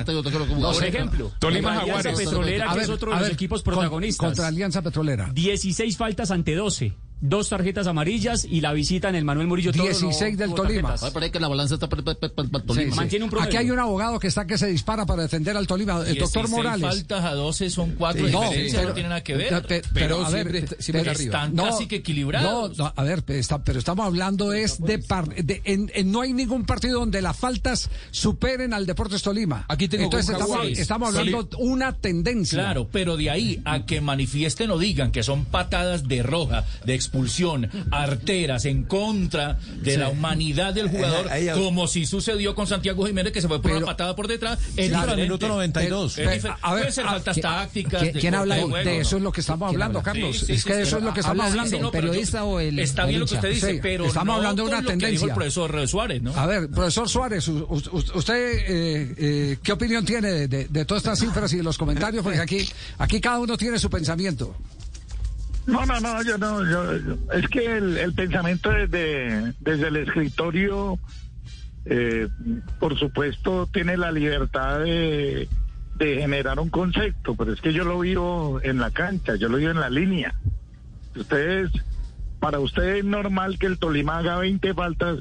Por 0.73 0.83
ejemplo, 0.85 1.31
Tolima 1.39 1.79
Alianza 1.79 2.03
Jaguares. 2.09 2.27
Petrolera, 2.27 2.67
que 2.67 2.73
ver, 2.75 2.83
es 2.83 2.89
otro 2.89 3.11
de 3.11 3.15
los 3.15 3.23
ver, 3.23 3.31
equipos 3.33 3.63
protagonistas. 3.63 4.25
contra 4.27 4.47
Alianza 4.47 4.81
Petrolera. 4.81 5.31
16 5.33 5.95
faltas 5.95 6.29
ante 6.31 6.55
12. 6.55 6.93
Dos 7.21 7.49
tarjetas 7.49 7.85
amarillas 7.87 8.45
y 8.49 8.61
la 8.61 8.73
visita 8.73 9.07
en 9.09 9.15
el 9.15 9.23
Manuel 9.23 9.47
Murillo 9.47 9.71
Toro. 9.71 9.83
no 9.85 9.89
16 9.91 10.37
del 10.37 10.53
Tolima. 10.55 10.95
Parece 11.13 11.31
que 11.31 11.39
la 11.39 11.47
balanza 11.47 11.75
está 11.75 11.87
para 11.87 12.01
Sí, 12.01 12.89
sí. 12.89 12.95
Mantiene 12.95 13.25
un. 13.25 13.41
Aquí 13.41 13.57
hay 13.57 13.69
un 13.69 13.77
abogado 13.79 14.19
que 14.19 14.27
está 14.27 14.45
que 14.47 14.57
se 14.57 14.67
dispara 14.67 15.05
para 15.05 15.21
defender 15.23 15.55
al 15.55 15.67
Tolima, 15.67 15.99
el 16.07 16.17
doctor 16.17 16.47
16 16.47 16.49
Morales. 16.49 16.81
faltas 16.89 17.23
a 17.25 17.33
12 17.35 17.69
son 17.69 17.91
cuatro 17.91 18.27
No, 18.27 18.41
diferencias, 18.41 18.75
pero- 18.77 18.87
no 18.89 18.93
tiene 18.95 19.09
nada 19.09 19.23
que 19.23 19.35
ver. 19.35 19.61
pe- 19.61 19.81
pe- 19.81 19.89
Pero 19.93 20.25
a 20.25 20.29
ver, 20.29 20.41
siempre 20.41 20.57
está- 20.59 20.75
siempre. 20.81 21.11
Están 21.11 21.55
casi 21.55 21.87
que 21.87 21.97
equilibrados. 21.97 22.77
No, 22.77 22.85
no, 22.85 22.93
a 22.95 23.03
ver, 23.03 23.23
pero, 23.23 23.39
está- 23.39 23.63
pero 23.63 23.77
estamos 23.79 24.05
hablando 24.05 24.51
es 24.53 24.81
de, 24.81 24.97
par- 24.99 25.29
de- 25.35 25.61
en- 25.65 25.91
en- 25.93 26.11
no 26.11 26.21
hay 26.21 26.33
ningún 26.33 26.65
partido 26.65 26.99
donde 26.99 27.21
las 27.21 27.37
faltas 27.37 27.89
superen 28.11 28.73
al 28.73 28.85
Deportes 28.85 29.21
Tolima. 29.21 29.65
Aquí 29.67 29.87
tengo 29.87 30.05
Entonces 30.05 30.29
estamos, 30.31 30.67
estamos 30.67 31.15
hablando 31.15 31.43
Sí. 31.43 31.57
una 31.59 31.93
tendencia. 31.93 32.57
Claro, 32.59 32.87
pero 32.91 33.15
de 33.17 33.29
ahí 33.29 33.61
a 33.65 33.85
que 33.85 34.01
manifiesten 34.01 34.71
o 34.71 34.77
digan 34.79 35.11
que 35.11 35.23
son 35.23 35.45
patadas 35.45 36.07
de 36.07 36.23
roja, 36.23 36.65
de 36.85 36.95
expulsión, 37.11 37.69
arteras 37.91 38.63
en 38.65 38.83
contra 38.83 39.59
de 39.81 39.97
la 39.97 40.07
humanidad 40.09 40.73
del 40.73 40.87
jugador, 40.87 41.27
Eh, 41.27 41.49
ahí- 41.51 41.59
como 41.59 41.85
si 41.87 42.05
sucedió 42.05 42.55
con 42.55 42.67
Santiago 42.67 43.05
Jiménez 43.05 43.33
que 43.33 43.41
se 43.41 43.49
fue 43.49 43.57
por 43.61 43.71
Pero- 43.71 43.77
una 43.79 43.85
patada 43.87 44.15
por 44.15 44.27
detrás, 44.29 44.57
es 44.77 44.89
Claro, 44.89 45.15
minuto 45.17 45.47
92. 45.49 46.17
Es 46.17 46.31
diferente. 46.31 46.47
a 46.61 46.73
ver, 46.73 46.81
Pueden 46.83 46.93
ser 46.93 47.05
a- 47.05 47.09
faltas 47.09 47.33
¿quién- 47.33 47.41
tácticas. 47.43 48.01
¿Quién, 48.01 48.13
de 48.13 48.19
quién 48.21 48.35
habla 48.35 48.55
de, 48.55 48.61
eso? 49.01 49.11
¿no? 49.11 49.17
Es 49.17 49.23
lo 49.23 49.31
que 49.33 49.41
estamos 49.41 49.69
¿Quién 49.69 49.81
hablando, 49.81 49.99
habla? 49.99 50.11
Carlos. 50.13 50.39
Sí, 50.39 50.45
sí, 50.45 50.53
es 50.53 50.63
que 50.63 50.73
sí, 50.75 50.81
eso 50.83 50.97
es 50.97 51.03
lo 51.03 51.13
que 51.13 51.19
estamos 51.19 51.45
Habla- 51.45 51.61
hablando. 51.63 51.91
pero 51.91 52.07
¿Periodista 52.07 52.43
o 52.45 52.59
el- 52.61 52.79
Está 52.79 53.05
bien 53.05 53.19
lo 53.19 53.25
que 53.25 53.35
usted 53.35 53.49
dice, 53.51 53.79
pero 53.81 54.05
estamos 54.05 54.37
hablando 54.37 54.63
de 54.63 54.69
una 54.69 54.81
tendencia. 54.83 55.27
el 55.27 55.33
profesor 55.33 55.87
Suárez, 55.89 56.21
¿no? 56.21 56.33
A 56.35 56.45
ver, 56.45 56.69
profesor 56.69 57.09
Suárez, 57.09 57.45
usted 57.47 58.33
eh, 58.67 59.15
eh, 59.17 59.57
qué 59.61 59.71
opinión 59.73 60.05
tiene 60.05 60.47
de, 60.47 60.85
todas 60.85 61.03
estas 61.03 61.19
cifras 61.19 61.51
y 61.53 61.57
de 61.57 61.63
los 61.63 61.77
comentarios, 61.77 62.23
porque 62.23 62.39
aquí, 62.39 62.67
aquí 62.97 63.19
cada 63.19 63.39
uno 63.39 63.57
tiene 63.57 63.77
su 63.79 63.89
pensamiento. 63.89 64.55
No, 65.67 65.85
no, 65.85 65.99
no, 65.99 66.23
yo 66.23 66.37
no, 66.37 66.65
yo, 66.69 66.91
es 67.33 67.47
que 67.49 67.77
el, 67.77 67.97
el 67.97 68.13
pensamiento 68.13 68.71
desde, 68.71 69.53
desde 69.59 69.87
el 69.89 69.95
escritorio, 69.97 70.99
eh, 71.85 72.27
por 72.79 72.97
supuesto, 72.97 73.67
tiene 73.71 73.95
la 73.95 74.11
libertad 74.11 74.79
de, 74.79 75.47
de 75.97 76.15
generar 76.17 76.59
un 76.59 76.69
concepto, 76.69 77.35
pero 77.35 77.53
es 77.53 77.61
que 77.61 77.73
yo 77.73 77.83
lo 77.85 77.99
vivo 77.99 78.59
en 78.63 78.79
la 78.79 78.91
cancha, 78.91 79.35
yo 79.35 79.49
lo 79.49 79.57
vivo 79.57 79.71
en 79.71 79.79
la 79.79 79.89
línea. 79.91 80.33
Ustedes, 81.15 81.71
para 82.39 82.59
ustedes 82.59 82.99
es 82.99 83.05
normal 83.05 83.59
que 83.59 83.67
el 83.67 83.77
Tolima 83.77 84.17
haga 84.17 84.37
20 84.39 84.73
faltas 84.73 85.19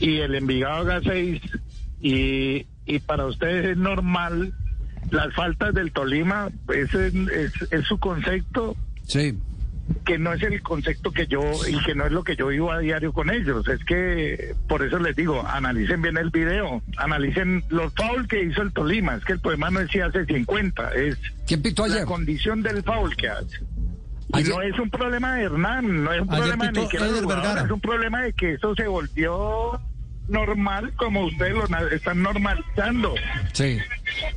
y 0.00 0.16
el 0.18 0.34
Envigado 0.34 0.80
haga 0.82 1.00
6 1.02 1.40
y, 2.02 2.66
y 2.84 2.98
para 2.98 3.24
ustedes 3.26 3.66
es 3.70 3.76
normal 3.78 4.52
las 5.10 5.32
faltas 5.34 5.72
del 5.72 5.92
Tolima, 5.92 6.48
ese 6.68 7.06
es, 7.06 7.14
es- 7.14 7.72
es 7.72 7.84
su 7.86 7.98
concepto 7.98 8.76
Sí. 9.06 9.38
que 10.04 10.18
no 10.18 10.32
es 10.32 10.42
el 10.42 10.62
concepto 10.62 11.12
que 11.12 11.28
yo 11.28 11.40
y 11.68 11.80
que 11.84 11.94
no 11.94 12.06
es 12.06 12.12
lo 12.12 12.24
que 12.24 12.34
yo 12.34 12.48
vivo 12.48 12.72
a 12.72 12.80
diario 12.80 13.12
con 13.12 13.30
ellos. 13.30 13.66
Es 13.68 13.84
que 13.84 14.54
por 14.68 14.82
eso 14.82 14.98
les 14.98 15.14
digo, 15.14 15.46
analicen 15.46 16.02
bien 16.02 16.16
el 16.16 16.30
video, 16.30 16.82
analicen 16.96 17.64
los 17.68 17.92
foul 17.94 18.26
que 18.26 18.42
hizo 18.42 18.62
el 18.62 18.72
Tolima. 18.72 19.14
Es 19.14 19.24
que 19.24 19.34
el 19.34 19.40
problema 19.40 19.70
no 19.70 19.80
es 19.80 19.90
si 19.90 20.00
hace 20.00 20.24
50, 20.24 20.92
es 20.94 21.16
¿Quién 21.46 21.62
pitó 21.62 21.86
la 21.86 22.04
condición 22.04 22.62
del 22.62 22.82
foul 22.82 23.14
que 23.16 23.28
hace. 23.28 23.60
Y 24.34 24.42
no 24.42 24.60
es 24.60 24.76
un 24.78 24.90
problema 24.90 25.36
de 25.36 25.44
Hernán, 25.44 26.02
no 26.02 26.12
es 26.12 26.20
un 26.20 26.28
problema 26.28 26.70
ni 26.72 26.88
que 26.88 26.96
es 26.96 27.70
un 27.70 27.80
problema 27.80 28.22
de 28.22 28.32
que 28.32 28.54
eso 28.54 28.74
se 28.74 28.88
volvió 28.88 29.80
normal 30.28 30.92
como 30.96 31.24
ustedes 31.26 31.54
lo 31.54 31.88
están 31.88 32.22
normalizando. 32.22 33.14
Sí. 33.52 33.78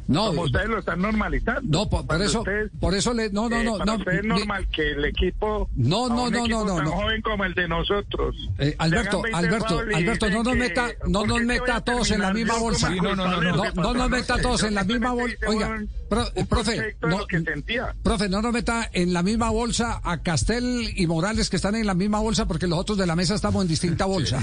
No, 0.10 0.28
como 0.28 0.42
ustedes 0.44 0.68
lo 0.68 0.80
están 0.80 1.02
normalizando. 1.02 1.62
no, 1.64 1.90
por, 1.90 2.22
eso, 2.22 2.40
ustedes- 2.40 2.72
por 2.80 2.96
eso 2.96 3.14
le, 3.14 3.30
no, 3.30 3.48
no, 3.48 3.58
eh, 3.58 3.64
no, 3.64 3.78
no. 3.86 3.96
ustedes 3.96 4.20
es 4.20 4.26
normal 4.26 4.68
que 4.70 4.92
el 4.92 5.06
equipo 5.06 5.70
No, 5.76 6.08
a 6.08 6.10
no, 6.10 6.24
un 6.26 6.32
no, 6.34 6.40
equipo 6.40 6.60
no, 6.60 6.66
no, 6.66 6.76
tan 6.78 6.86
no. 6.86 6.92
joven 6.92 7.22
como 7.22 7.46
el 7.46 7.54
de 7.54 7.68
nosotros 7.68 8.36
Eh, 8.58 8.76
Alberto, 8.80 9.20
hagan 9.20 9.32
20 9.32 9.38
Alberto, 9.38 9.80
Alberto, 9.96 10.30
no 10.32 10.44
nos 10.44 10.56
meta, 10.56 10.88
no 11.08 11.20
¿por 11.20 11.28
nos 11.30 11.42
meta 11.44 11.76
a 11.76 11.82
todos 11.82 12.12
en 12.12 12.22
la 12.22 12.34
misma 12.34 12.58
bolsa. 12.58 12.90
Sí, 12.90 12.96
no, 13.02 13.16
no, 13.16 13.28
no, 13.28 13.42
no, 13.42 13.72
No, 13.74 13.94
nos 13.94 14.10
meta 14.10 14.34
a 14.36 14.42
todos 14.42 14.64
en 14.64 14.74
la 14.76 14.84
misma 14.84 15.12
bolsa. 15.14 15.38
Oiga, 15.48 15.80
pro- 16.10 16.28
profe, 16.50 16.96
no, 17.02 17.08
lo 17.20 17.28
que 17.28 17.40
sentía. 17.42 17.96
profe, 18.04 18.28
no 18.30 18.42
nos 18.42 18.52
meta 18.52 18.90
en 18.94 19.14
la 19.14 19.22
misma 19.24 19.52
bolsa 19.52 20.02
a 20.04 20.24
Castel 20.24 20.92
y 20.96 21.06
Morales 21.08 21.50
que 21.50 21.56
están 21.58 21.76
en 21.76 21.86
la 21.86 21.94
misma 21.94 22.20
bolsa 22.20 22.48
porque 22.48 22.66
los 22.68 22.80
otros 22.80 22.98
de 22.98 23.06
la 23.06 23.16
mesa 23.16 23.36
estamos 23.36 23.62
en 23.62 23.68
distinta 23.68 24.06
bolsa. 24.06 24.42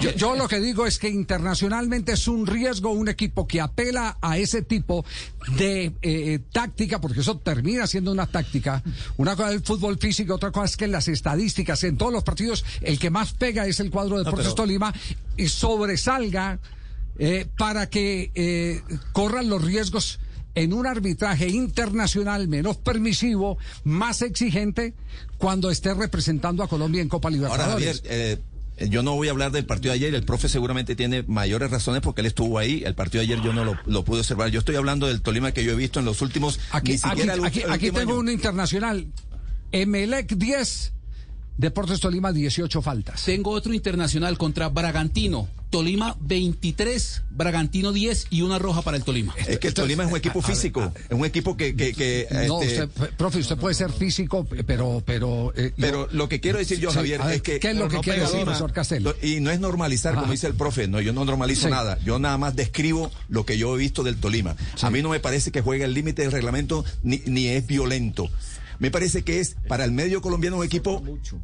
Yo, 0.00 0.10
yo 0.12 0.36
lo 0.36 0.46
que 0.46 0.60
digo 0.60 0.86
es 0.86 0.98
que 1.00 1.08
internacionalmente 1.08 2.12
es 2.12 2.28
un 2.28 2.46
riesgo 2.46 2.90
un 2.92 3.08
equipo 3.08 3.46
que 3.48 3.60
apela 3.60 4.16
a 4.20 4.38
ese 4.38 4.62
tipo 4.62 5.04
de 5.56 5.92
eh, 6.02 6.40
táctica, 6.52 7.00
porque 7.00 7.20
eso 7.20 7.38
termina 7.38 7.86
siendo 7.86 8.12
una 8.12 8.26
táctica. 8.26 8.82
Una 9.16 9.36
cosa 9.36 9.50
es 9.50 9.56
el 9.56 9.62
fútbol 9.62 9.98
físico, 9.98 10.34
otra 10.34 10.50
cosa 10.50 10.66
es 10.66 10.76
que 10.76 10.86
las 10.86 11.08
estadísticas 11.08 11.84
en 11.84 11.96
todos 11.96 12.12
los 12.12 12.24
partidos 12.24 12.64
el 12.80 12.98
que 12.98 13.10
más 13.10 13.32
pega 13.32 13.66
es 13.66 13.80
el 13.80 13.90
cuadro 13.90 14.18
de 14.18 14.24
Deportes 14.24 14.54
Tolima 14.54 14.92
y 15.36 15.48
sobresalga 15.48 16.58
eh, 17.18 17.46
para 17.56 17.88
que 17.88 18.30
eh, 18.34 18.82
corran 19.12 19.48
los 19.48 19.62
riesgos 19.64 20.20
en 20.54 20.72
un 20.72 20.86
arbitraje 20.86 21.48
internacional 21.48 22.48
menos 22.48 22.76
permisivo, 22.76 23.58
más 23.84 24.22
exigente, 24.22 24.94
cuando 25.36 25.70
esté 25.70 25.94
representando 25.94 26.62
a 26.62 26.68
Colombia 26.68 27.00
en 27.00 27.08
Copa 27.08 27.28
Ahora, 27.28 27.64
Javier, 27.64 27.96
Libertadores. 27.96 28.02
Eh, 28.04 28.38
Yo 28.88 29.02
no 29.02 29.14
voy 29.14 29.28
a 29.28 29.30
hablar 29.32 29.50
del 29.52 29.64
partido 29.66 29.92
de 29.92 29.96
ayer, 29.98 30.14
el 30.14 30.24
profe 30.24 30.48
seguramente 30.48 30.94
tiene 30.94 31.24
mayores 31.26 31.70
razones 31.70 32.00
porque 32.00 32.20
él 32.20 32.26
estuvo 32.28 32.58
ahí, 32.58 32.82
el 32.84 32.94
partido 32.94 33.20
de 33.24 33.32
ayer 33.32 33.44
yo 33.44 33.52
no 33.52 33.64
lo, 33.64 33.76
lo 33.86 34.04
pude 34.04 34.20
observar, 34.20 34.50
yo 34.50 34.60
estoy 34.60 34.76
hablando 34.76 35.06
del 35.08 35.20
Tolima 35.22 35.52
que 35.52 35.64
yo 35.64 35.72
he 35.72 35.76
visto 35.76 35.98
en 35.98 36.04
los 36.04 36.22
últimos, 36.22 36.60
Aquí, 36.70 36.92
ni 36.92 36.94
aquí, 36.96 37.08
siquiera 37.08 37.34
el, 37.34 37.44
aquí- 37.44 37.60
el 37.60 37.70
aquí 37.72 37.86
último 37.86 37.98
tengo 37.98 38.12
año. 38.12 38.20
un 38.20 38.28
internacional. 38.30 39.06
Emelec 39.72 40.34
10, 40.34 40.92
Deportes 41.56 42.00
Tolima 42.00 42.32
18 42.32 42.80
faltas. 42.82 43.24
Tengo 43.24 43.50
otro 43.50 43.74
internacional 43.74 44.38
contra 44.38 44.68
Bragantino. 44.68 45.48
Tolima 45.70 46.16
23, 46.20 47.22
Bragantino 47.30 47.92
10 47.92 48.28
y 48.30 48.42
una 48.42 48.58
roja 48.58 48.82
para 48.82 48.96
el 48.96 49.04
Tolima. 49.04 49.34
Es 49.46 49.58
que 49.58 49.68
el 49.68 49.74
Tolima 49.74 50.04
es 50.04 50.10
un 50.10 50.16
equipo 50.16 50.40
físico, 50.42 50.92
es 51.08 51.16
un 51.16 51.24
equipo 51.24 51.56
que... 51.56 51.76
que, 51.76 51.92
que, 51.92 52.26
No, 52.46 52.62
este, 52.62 52.84
usted, 52.84 53.10
profe, 53.16 53.38
usted 53.40 53.56
puede 53.56 53.74
ser 53.74 53.92
físico, 53.92 54.46
pero... 54.66 55.02
Pero, 55.04 55.52
eh, 55.56 55.72
Pero 55.76 56.08
lo 56.10 56.28
que 56.28 56.40
quiero 56.40 56.58
decir 56.58 56.78
yo, 56.80 56.90
Sí, 56.90 56.96
Javier, 56.96 57.22
ver, 57.22 57.34
es 57.36 57.42
que... 57.42 57.60
¿qué 57.60 57.70
es 57.70 57.76
lo 57.76 57.88
que 57.88 57.96
no 57.96 58.02
quiere 58.02 58.20
decir, 58.20 58.44
profesor 58.44 58.72
Castel? 58.72 59.02
lo- 59.02 59.14
Y 59.22 59.40
no 59.40 59.50
es 59.50 59.60
normalizar, 59.60 60.12
Ajá. 60.12 60.20
como 60.22 60.32
dice 60.32 60.46
el 60.46 60.54
profe, 60.54 60.88
no, 60.88 61.00
yo 61.00 61.12
no 61.12 61.24
normalizo 61.24 61.64
Sí. 61.66 61.70
nada, 61.70 61.98
yo 62.04 62.18
nada 62.18 62.38
más 62.38 62.56
describo 62.56 63.10
lo 63.28 63.44
que 63.44 63.58
yo 63.58 63.74
he 63.74 63.78
visto 63.78 64.02
del 64.02 64.16
Tolima. 64.16 64.56
A 64.80 64.90
mí 64.90 65.02
no 65.02 65.10
me 65.10 65.20
parece 65.20 65.50
que 65.52 65.60
juegue 65.60 65.84
el 65.84 65.92
límite 65.94 66.22
del 66.22 66.32
reglamento 66.32 66.84
ni, 67.02 67.20
ni 67.26 67.46
es 67.48 67.66
violento. 67.66 68.28
Me 68.78 68.90
parece 68.90 69.22
que 69.22 69.40
es 69.40 69.56
para 69.66 69.84
el 69.84 69.90
medio 69.92 70.22
colombiano 70.22 70.56
un 70.58 70.64
equipo 70.64 71.02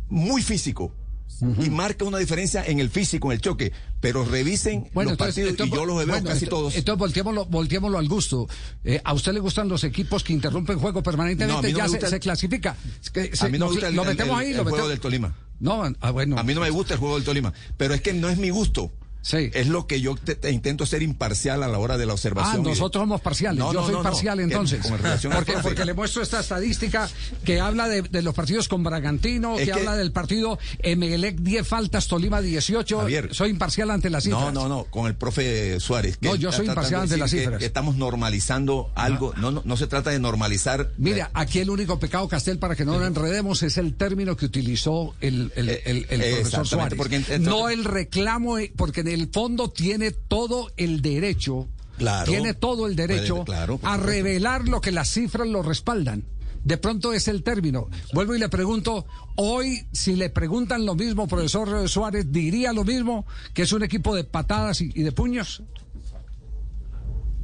muy 0.09 0.40
físico. 0.43 0.95
Y 1.40 1.69
marca 1.69 2.04
una 2.04 2.19
diferencia 2.19 2.64
en 2.64 2.78
el 2.78 2.90
físico, 2.90 3.31
en 3.33 3.37
el 3.37 3.40
choque. 3.40 3.73
Pero 4.00 4.25
revisen 4.25 4.88
los 4.95 5.16
partidos 5.16 5.54
y 5.59 5.71
yo 5.71 5.85
los 5.85 5.97
veo 5.97 6.07
bueno, 6.07 6.28
casi 6.28 6.47
todos. 6.47 6.76
Entonces 6.76 6.99
volteémoslo, 6.99 7.47
volteémoslo 7.47 7.99
al 7.99 8.09
gusto. 8.09 8.47
Eh, 8.85 9.00
¿A 9.04 9.12
usted 9.14 9.33
le 9.33 9.40
gustan 9.40 9.69
los 9.69 9.83
equipos 9.83 10.23
que 10.23 10.33
interrumpen 10.33 10.78
juego 10.78 11.02
permanentemente? 11.02 11.73
No, 11.73 11.78
ya 11.78 11.85
se, 11.87 11.90
gusta 11.90 12.07
el- 12.07 12.11
se 12.12 12.21
clasifica. 12.21 12.76
Se- 13.00 13.45
a 13.45 13.49
mí 13.49 13.59
no 13.59 13.66
me 13.66 13.73
gusta 13.73 13.88
el, 13.88 13.97
lo 13.97 14.02
el- 14.02 14.09
metemos 14.09 14.35
el- 14.40 14.45
ahí, 14.47 14.50
el 14.52 14.57
lo 14.59 14.64
juego 14.64 14.88
del 14.88 15.00
Tolima. 15.00 15.35
No, 15.61 15.83
ah, 16.00 16.11
bueno. 16.11 16.38
A 16.38 16.43
mí 16.45 16.54
no 16.54 16.61
me 16.61 16.71
gusta 16.71 16.95
el 16.95 17.00
juego 17.00 17.16
del 17.16 17.25
Tolima, 17.25 17.52
pero 17.76 17.95
es 17.95 18.00
que 18.00 18.12
no 18.12 18.28
es 18.28 18.38
mi 18.38 18.50
gusto. 18.50 18.93
Sí. 19.25 19.50
Es 19.54 19.69
lo 19.69 19.87
que 19.87 20.02
yo 20.02 20.16
te- 20.16 20.35
te 20.35 20.50
intento 20.50 20.85
ser 20.85 21.02
imparcial 21.02 21.62
a 21.62 21.69
la 21.69 21.78
hora 21.78 21.97
de 21.97 22.04
la 22.04 22.12
Ah, 22.12 22.14
observación. 22.14 22.62
de- 22.62 22.69
nosotros 22.71 23.00
somos 23.02 23.23
parciales. 23.23 23.59
No, 23.59 23.73
Yo 23.73 23.81
no, 23.81 23.87
soy 23.87 23.95
no, 23.97 24.02
parcial 24.02 24.38
entonces. 24.40 24.87
porque, 25.33 25.54
porque 25.62 25.85
le 25.87 25.95
muestro 25.95 26.23
esta 26.23 26.40
estadística 26.40 27.09
que 27.43 27.59
habla 27.59 27.88
de, 27.88 28.02
de 28.02 28.21
los 28.21 28.35
partidos 28.35 28.69
con 28.69 28.83
Bragantino, 28.85 29.54
Es 29.54 29.61
que, 29.61 29.64
que- 29.66 29.73
habla 29.73 29.97
del 29.97 30.12
partido 30.12 30.59
Emelec 30.81 31.37
10 31.38 31.66
faltas, 31.66 32.07
Tolima 32.07 32.43
18. 32.43 32.99
Javier. 33.00 33.35
soy 33.35 33.49
imparcial 33.50 33.90
ante 33.90 34.11
las 34.11 34.25
cifras. 34.25 34.52
No, 34.52 34.52
no, 34.52 34.69
no, 34.69 34.85
con 34.85 35.07
el 35.07 35.14
profe 35.14 35.81
Suárez. 35.81 36.19
que 36.19 36.28
No, 36.28 36.35
yo 36.37 36.52
soy 36.52 36.66
imparcial 36.66 37.00
ante 37.02 37.16
las 37.16 37.31
cifras. 37.31 37.59
Que, 37.59 37.64
estamos 37.66 37.97
normalizando 37.97 38.90
algo. 38.95 39.33
No, 39.38 39.50
no, 39.50 39.62
no 39.64 39.76
se 39.78 39.87
trata 39.87 40.11
de 40.11 40.19
normalizar. 40.19 40.90
Mira, 40.99 41.31
aquí 41.35 41.61
el 41.61 41.71
único 41.71 41.99
pecado, 41.99 42.28
Castel, 42.28 42.59
para 42.59 42.76
que 42.76 42.85
no 42.85 42.99
nos 42.99 43.07
enredemos, 43.07 43.62
es 43.62 43.78
el 43.78 43.95
término 43.95 44.37
que 44.37 44.45
utilizó 44.47 45.14
el, 45.21 45.50
el, 45.57 45.69
Eh, 45.71 45.83
el- 45.87 46.07
el 46.11 46.21
eh, 46.21 46.35
profesor 46.40 46.66
Suárez. 46.66 46.97
porque 46.99 47.21
no 47.40 47.69
el 47.71 47.85
reclamo, 47.85 48.59
eh, 48.59 48.73
porque 48.76 49.02
el 49.14 49.28
fondo 49.33 49.71
tiene 49.71 50.11
todo 50.11 50.71
el 50.76 51.00
derecho, 51.02 51.68
Claro. 51.99 52.30
tiene 52.30 52.54
todo 52.54 52.87
el 52.87 52.97
derecho 52.97 53.35
Puede- 53.37 53.44
claro, 53.47 53.78
por 53.78 53.88
a 53.88 53.97
revelar 53.97 54.68
lo 54.68 54.80
que 54.80 54.90
las 54.92 55.09
cifras 55.09 55.47
lo 55.49 55.62
respaldan. 55.62 56.25
De 56.64 56.78
pronto 56.78 57.12
es 57.12 57.28
el 57.28 57.42
término. 57.42 57.88
Vuelvo 58.14 58.35
y 58.35 58.38
le 58.38 58.49
pregunto, 58.49 59.04
hoy 59.37 59.87
si 59.92 60.16
le 60.16 60.30
preguntan 60.30 60.87
lo 60.87 60.94
mismo, 60.94 61.28
profesor 61.28 61.88
Suárez, 61.90 62.33
¿diría 62.33 62.73
lo 62.73 62.85
mismo 62.85 63.26
que 63.52 63.62
es 63.62 63.73
un 63.73 63.83
equipo 63.83 64.14
de 64.16 64.25
patadas 64.25 64.80
y, 64.80 64.90
y 64.94 65.02
de 65.02 65.12
puños? 65.12 65.62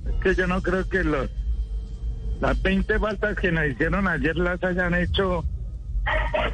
Es 0.06 0.14
que 0.22 0.34
yo 0.34 0.46
no 0.46 0.62
creo 0.62 0.88
que 0.88 1.04
los 1.04 1.28
las 2.40 2.60
20 2.62 2.98
faltas 2.98 3.36
que 3.36 3.52
nos 3.52 3.66
hicieron 3.68 4.08
ayer 4.08 4.34
las 4.36 4.62
hayan 4.64 4.94
hecho 4.94 5.44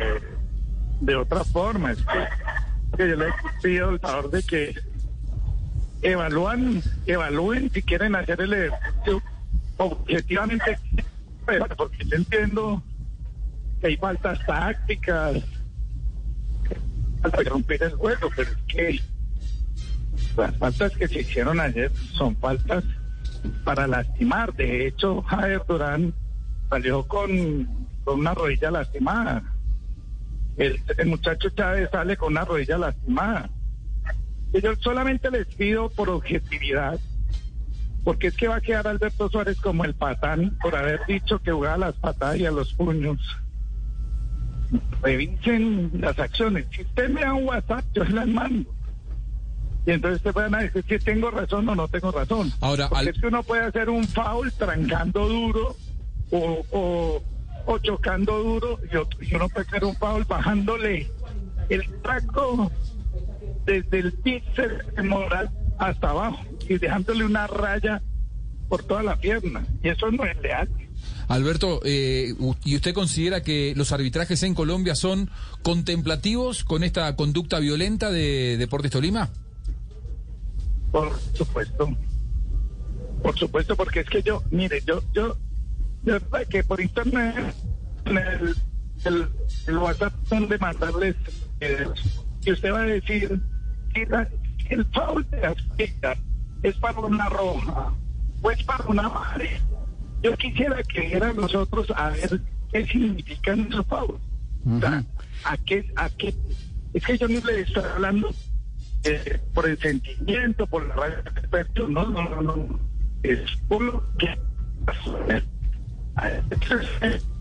eh, 0.00 0.20
de 1.00 1.14
otra 1.14 1.44
forma. 1.44 1.92
Es 1.92 1.98
que, 1.98 2.96
que 2.96 3.08
yo 3.10 3.14
les 3.16 3.32
pido 3.62 3.90
el 3.90 4.00
favor 4.00 4.28
de 4.32 4.42
que 4.42 4.74
evalúan, 6.06 6.82
evalúen 7.06 7.70
si 7.72 7.82
quieren 7.82 8.14
hacer 8.14 8.40
el 8.40 8.52
ejercicio 8.52 9.22
objetivamente, 9.76 10.78
porque 11.76 12.04
yo 12.04 12.16
entiendo 12.16 12.82
que 13.80 13.88
hay 13.88 13.96
faltas 13.96 14.38
tácticas, 14.46 15.42
de 17.24 17.44
romper 17.50 17.82
el 17.82 17.94
juego, 17.94 18.30
pero 18.36 18.50
es 18.50 18.56
que 18.68 19.00
las 20.36 20.56
faltas 20.58 20.92
que 20.96 21.08
se 21.08 21.20
hicieron 21.20 21.58
ayer 21.58 21.90
son 22.12 22.36
faltas 22.36 22.84
para 23.64 23.88
lastimar. 23.88 24.54
De 24.54 24.86
hecho, 24.86 25.22
Javier 25.22 25.62
Durán 25.66 26.14
salió 26.70 27.02
con, 27.08 27.66
con 28.04 28.20
una 28.20 28.32
rodilla 28.32 28.70
lastimada. 28.70 29.42
El 30.56 31.06
muchacho 31.06 31.50
Chávez 31.50 31.90
sale 31.90 32.16
con 32.16 32.32
una 32.32 32.44
rodilla 32.44 32.78
lastimada. 32.78 33.50
Yo 34.62 34.74
solamente 34.76 35.30
les 35.30 35.46
pido 35.46 35.88
por 35.90 36.08
objetividad, 36.10 36.98
porque 38.04 38.28
es 38.28 38.36
que 38.36 38.48
va 38.48 38.56
a 38.56 38.60
quedar 38.60 38.86
Alberto 38.88 39.28
Suárez 39.28 39.60
como 39.60 39.84
el 39.84 39.94
patán 39.94 40.56
por 40.62 40.76
haber 40.76 41.00
dicho 41.06 41.38
que 41.40 41.52
jugaba 41.52 41.74
a 41.74 41.78
las 41.78 41.94
patadas 41.96 42.36
y 42.38 42.46
a 42.46 42.50
los 42.50 42.72
puños. 42.74 43.18
Revisen 45.02 45.90
las 46.00 46.18
acciones. 46.18 46.66
Si 46.72 46.82
usted 46.82 47.08
me 47.10 47.20
da 47.20 47.34
un 47.34 47.46
WhatsApp, 47.46 47.84
yo 47.94 48.04
las 48.04 48.26
mando. 48.26 48.70
Y 49.86 49.92
entonces 49.92 50.20
te 50.22 50.32
van 50.32 50.52
a 50.54 50.58
decir 50.58 50.84
si 50.88 50.98
tengo 50.98 51.30
razón 51.30 51.68
o 51.68 51.74
no 51.76 51.86
tengo 51.86 52.10
razón. 52.10 52.50
Ahora, 52.60 52.88
Porque 52.88 53.00
al- 53.02 53.08
es 53.08 53.20
que 53.20 53.26
uno 53.28 53.42
puede 53.44 53.62
hacer 53.64 53.88
un 53.88 54.04
foul 54.04 54.52
trancando 54.52 55.28
duro 55.28 55.76
o, 56.32 56.64
o, 56.72 57.22
o 57.66 57.78
chocando 57.78 58.36
duro 58.42 58.80
y, 58.92 58.96
otro- 58.96 59.22
y 59.22 59.34
uno 59.36 59.48
puede 59.48 59.66
hacer 59.68 59.84
un 59.84 59.94
foul 59.94 60.24
bajándole 60.24 61.08
el 61.68 61.84
taco 62.02 62.72
desde 63.66 63.98
el 63.98 64.12
píxel 64.12 64.82
moral 65.04 65.50
hasta 65.78 66.10
abajo 66.10 66.40
y 66.68 66.78
dejándole 66.78 67.24
una 67.24 67.46
raya 67.46 68.00
por 68.68 68.82
toda 68.84 69.02
la 69.02 69.16
pierna. 69.16 69.66
Y 69.82 69.88
eso 69.88 70.10
no 70.10 70.24
es 70.24 70.40
leal. 70.40 70.68
Alberto, 71.28 71.80
eh, 71.84 72.34
¿y 72.64 72.76
usted 72.76 72.94
considera 72.94 73.42
que 73.42 73.74
los 73.76 73.92
arbitrajes 73.92 74.42
en 74.42 74.54
Colombia 74.54 74.94
son 74.94 75.30
contemplativos 75.62 76.64
con 76.64 76.84
esta 76.84 77.14
conducta 77.16 77.58
violenta 77.58 78.10
de 78.10 78.56
Deportes 78.56 78.92
Tolima? 78.92 79.30
Por 80.92 81.12
supuesto. 81.34 81.96
Por 83.22 83.36
supuesto, 83.36 83.76
porque 83.76 84.00
es 84.00 84.08
que 84.08 84.22
yo, 84.22 84.42
mire, 84.50 84.80
yo, 84.86 85.02
yo, 85.12 85.36
verdad 86.04 86.46
que 86.48 86.62
por 86.62 86.80
internet, 86.80 87.54
en 88.04 88.18
el, 88.18 88.54
el, 89.04 89.28
el 89.66 89.78
WhatsApp 89.78 90.14
donde 90.28 90.58
mandarles, 90.58 91.16
eh, 91.60 91.86
y 92.44 92.52
usted 92.52 92.72
va 92.72 92.82
a 92.82 92.86
decir, 92.86 93.40
el 94.68 94.84
foul 94.86 95.26
de 95.30 95.46
Azteca 95.46 96.16
es 96.62 96.74
para 96.76 97.00
una 97.00 97.28
roja 97.28 97.92
o 98.42 98.50
es 98.50 98.62
para 98.64 98.84
una 98.86 99.08
madre. 99.08 99.60
Yo 100.22 100.36
quisiera 100.36 100.82
que 100.82 101.02
vieran 101.02 101.36
nosotros 101.36 101.86
a 101.94 102.10
ver 102.10 102.40
qué 102.72 102.86
significan 102.86 103.68
esos 103.70 103.86
fouls. 103.86 104.20
O 104.68 104.80
sea, 104.80 105.04
¿a 105.44 105.56
qué, 105.58 105.92
a 105.96 106.08
qué? 106.10 106.34
Es 106.94 107.04
que 107.04 107.18
yo 107.18 107.28
no 107.28 107.40
le 107.40 107.60
estoy 107.60 107.84
hablando 107.84 108.34
eh, 109.04 109.40
por 109.54 109.68
el 109.68 109.78
sentimiento, 109.78 110.66
por 110.66 110.86
la 110.88 110.94
rabia, 110.94 111.22
no, 111.88 112.06
no, 112.06 112.28
no, 112.28 112.42
no. 112.42 112.80
Es 113.22 113.40
por 113.68 113.82
lo 113.82 114.02
que 114.18 114.36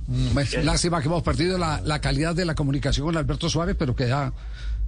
Mm, 0.07 0.37
Es 0.37 0.63
lástima 0.63 1.01
que 1.01 1.07
hemos 1.07 1.23
perdido 1.23 1.57
la, 1.57 1.81
la 1.81 1.99
calidad 1.99 2.35
de 2.35 2.45
la 2.45 2.53
comunicación 2.55 3.07
con 3.07 3.17
Alberto 3.17 3.49
Suárez, 3.49 3.75
pero 3.77 3.95
queda, 3.95 4.33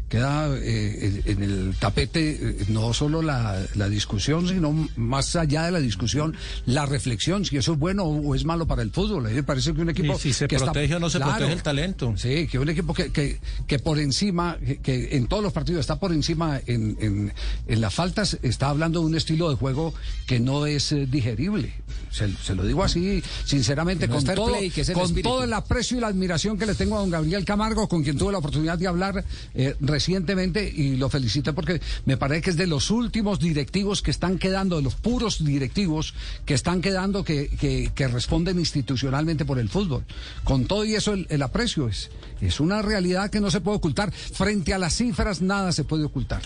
queda 0.10 0.48
eh, 0.58 1.22
en 1.26 1.44
el 1.44 1.76
tapete 1.80 2.32
eh, 2.42 2.66
no 2.70 2.94
solo 2.94 3.22
la, 3.22 3.62
la 3.76 3.90
discusión, 3.90 4.48
sino 4.48 4.88
más 4.96 5.36
allá 5.36 5.64
de 5.64 5.72
la 5.72 5.80
discusión, 5.80 6.36
la 6.66 6.86
reflexión, 6.86 7.44
si 7.46 7.58
eso 7.58 7.74
es 7.74 7.80
bueno 7.80 8.04
o 8.04 8.36
es 8.36 8.46
malo 8.46 8.66
para 8.68 8.82
el 8.82 8.92
fútbol. 8.92 9.26
A 9.26 9.30
mí 9.30 9.36
me 9.36 9.44
parece 9.44 9.74
que 9.74 9.82
un 9.82 9.90
equipo... 9.90 10.14
Y 10.16 10.20
si 10.20 10.34
se 10.34 10.48
que 10.48 10.56
está- 10.56 10.72
protege 10.72 10.96
o 10.96 11.00
no 11.00 11.10
se 11.10 11.18
Claro. 11.18 11.32
protege 11.34 11.54
el 11.54 11.64
talento. 11.64 12.14
Sí, 12.18 12.48
que 12.48 12.58
un 12.60 12.70
equipo 12.70 12.94
que, 12.94 13.12
que, 13.12 13.40
que 13.68 13.80
por 13.80 14.00
encima, 14.00 14.58
que, 14.66 14.78
que 14.78 15.16
en 15.18 15.28
todos 15.28 15.44
los 15.44 15.52
partidos 15.54 15.82
está 15.82 16.00
por 16.00 16.12
encima 16.14 16.62
en, 16.68 16.98
en, 17.02 17.34
en 17.68 17.82
las 17.82 17.94
faltas, 17.94 18.38
está 18.44 18.70
hablando 18.70 19.02
de 19.02 19.08
un 19.08 19.16
estilo 19.16 19.50
de 19.50 19.56
juego 19.56 19.94
que 20.26 20.40
no 20.40 20.66
es 20.66 20.92
eh, 20.92 21.06
digerible. 21.06 21.74
Se, 22.12 22.32
se 22.38 22.56
lo 22.56 22.64
digo 22.66 22.84
así, 22.84 23.22
sinceramente, 23.44 24.08
no 24.08 24.16
con, 24.16 24.24
todo, 24.24 24.48
play, 24.48 24.70
que 24.72 24.82
es 24.82 24.90
el 24.90 24.96
con 24.96 25.04
espíritu. 25.06 25.30
todo 25.30 25.44
el 25.44 25.54
aprecio 25.54 25.98
y 25.98 26.02
la 26.02 26.08
admiración 26.08 26.58
que 26.58 26.66
le 26.66 26.74
tengo 26.76 26.96
a 26.98 27.02
don 27.02 27.10
Gabriel 27.10 27.44
Camargo, 27.46 27.88
con 27.88 28.04
quien 28.04 28.18
tuve 28.18 28.32
la 28.32 28.38
oportunidad 28.40 28.78
de 28.78 28.88
hablar 28.88 29.24
eh, 29.54 29.76
recientemente 29.98 30.64
y 30.64 30.96
lo 30.96 31.10
felicité 31.10 31.54
porque 31.54 31.82
me 32.06 32.18
parece 32.18 32.42
que 32.44 32.50
es 32.52 32.56
de 32.56 32.68
los 32.68 32.92
últimos 32.92 33.40
directivos 33.40 34.04
que 34.04 34.12
están 34.12 34.38
quedando, 34.38 34.76
de 34.76 34.84
los 34.84 34.94
puros 34.94 35.44
directivos 35.44 36.14
que 36.46 36.54
están 36.54 36.82
quedando 36.82 37.24
que, 37.24 37.50
que, 37.50 37.92
que 37.96 38.08
responden 38.08 38.60
institucionalmente 38.60 39.44
por 39.44 39.58
el 39.58 39.70
fútbol. 39.70 40.04
Con 40.44 40.66
todo 40.66 40.86
y 40.86 40.94
eso 40.94 41.14
el, 41.14 41.26
el 41.32 41.42
aprecio 41.42 41.88
es, 41.88 42.12
es 42.42 42.60
una 42.60 42.84
realidad 42.84 43.32
que 43.32 43.42
no 43.42 43.50
se 43.50 43.60
puede 43.60 43.78
ocultar. 43.78 44.12
Frente 44.12 44.72
a 44.76 44.78
las 44.78 44.96
cifras 44.96 45.42
nada 45.42 45.72
se 45.72 45.84
puede 45.84 46.04
ocultar. 46.04 46.44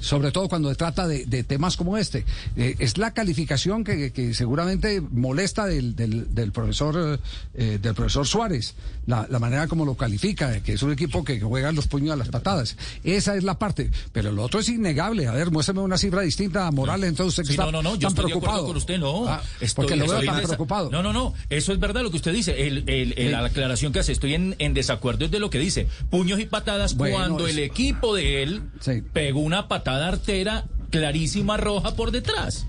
Sobre 0.00 0.30
todo 0.32 0.48
cuando 0.48 0.68
se 0.70 0.74
trata 0.76 1.06
de, 1.06 1.24
de 1.26 1.44
temas 1.44 1.76
como 1.76 1.96
este. 1.96 2.24
Eh, 2.56 2.76
es 2.78 2.98
la 2.98 3.12
calificación 3.14 3.84
que, 3.84 4.12
que 4.12 4.34
seguramente 4.34 5.00
molesta 5.00 5.66
del, 5.66 5.96
del, 5.96 6.34
del 6.34 6.52
profesor 6.52 7.18
eh, 7.54 7.78
del 7.80 7.94
profesor 7.94 8.26
Suárez, 8.26 8.74
la, 9.06 9.26
la, 9.30 9.38
manera 9.38 9.66
como 9.66 9.84
lo 9.84 9.94
califica, 9.96 10.60
que 10.62 10.74
es 10.74 10.82
un 10.82 10.92
equipo 10.92 11.24
que 11.24 11.40
juega 11.40 11.72
los 11.72 11.86
puños 11.86 12.12
a 12.12 12.16
las 12.16 12.28
patadas. 12.28 12.76
Esa 13.04 13.34
es 13.36 13.44
la 13.44 13.58
parte. 13.58 13.90
Pero 14.12 14.30
lo 14.32 14.42
otro 14.42 14.60
es 14.60 14.68
innegable. 14.68 15.26
A 15.26 15.32
ver, 15.32 15.50
muéstrame 15.50 15.80
una 15.80 15.96
cifra 15.96 16.20
distinta 16.22 16.66
a 16.66 16.70
Morales, 16.70 17.08
entonces 17.08 17.46
sí, 17.46 17.54
está 17.54 17.64
no, 17.66 17.72
no, 17.72 17.82
no, 17.82 17.94
yo 17.94 18.00
tan 18.08 18.10
estoy 18.10 18.24
preocupado. 18.26 18.62
De 18.62 18.66
con 18.68 18.76
usted, 18.76 18.98
no. 18.98 19.26
Ah, 19.28 19.42
estoy, 19.60 19.84
porque 19.84 19.96
lo 19.96 20.06
veo 20.06 20.22
tan 20.22 20.42
preocupado. 20.42 20.90
No, 20.90 21.02
no, 21.02 21.12
no. 21.12 21.32
Eso 21.48 21.72
es 21.72 21.80
verdad 21.80 22.02
lo 22.02 22.10
que 22.10 22.16
usted 22.18 22.32
dice. 22.32 22.66
El, 22.66 22.84
el, 22.88 23.14
el- 23.16 23.32
La 23.32 23.44
aclaración 23.44 23.92
que 23.92 24.00
hace, 24.00 24.12
estoy 24.12 24.34
en, 24.34 24.54
en 24.58 24.74
desacuerdo 24.74 25.24
es 25.24 25.30
de 25.30 25.38
lo 25.40 25.48
que 25.50 25.58
dice. 25.58 25.86
Puños 26.10 26.38
y 26.40 26.46
patadas 26.46 26.96
Bueno, 26.96 27.16
cuando 27.16 27.46
es- 27.46 27.52
el 27.54 27.60
equipo 27.60 28.14
de 28.14 28.42
él 28.42 28.62
Sí. 28.80 29.02
pegó 29.12 29.40
una 29.40 29.62
patada 29.68 29.77
artera 30.08 30.64
clarísima 30.90 31.56
roja 31.56 31.94
por 31.94 32.10
detrás. 32.10 32.66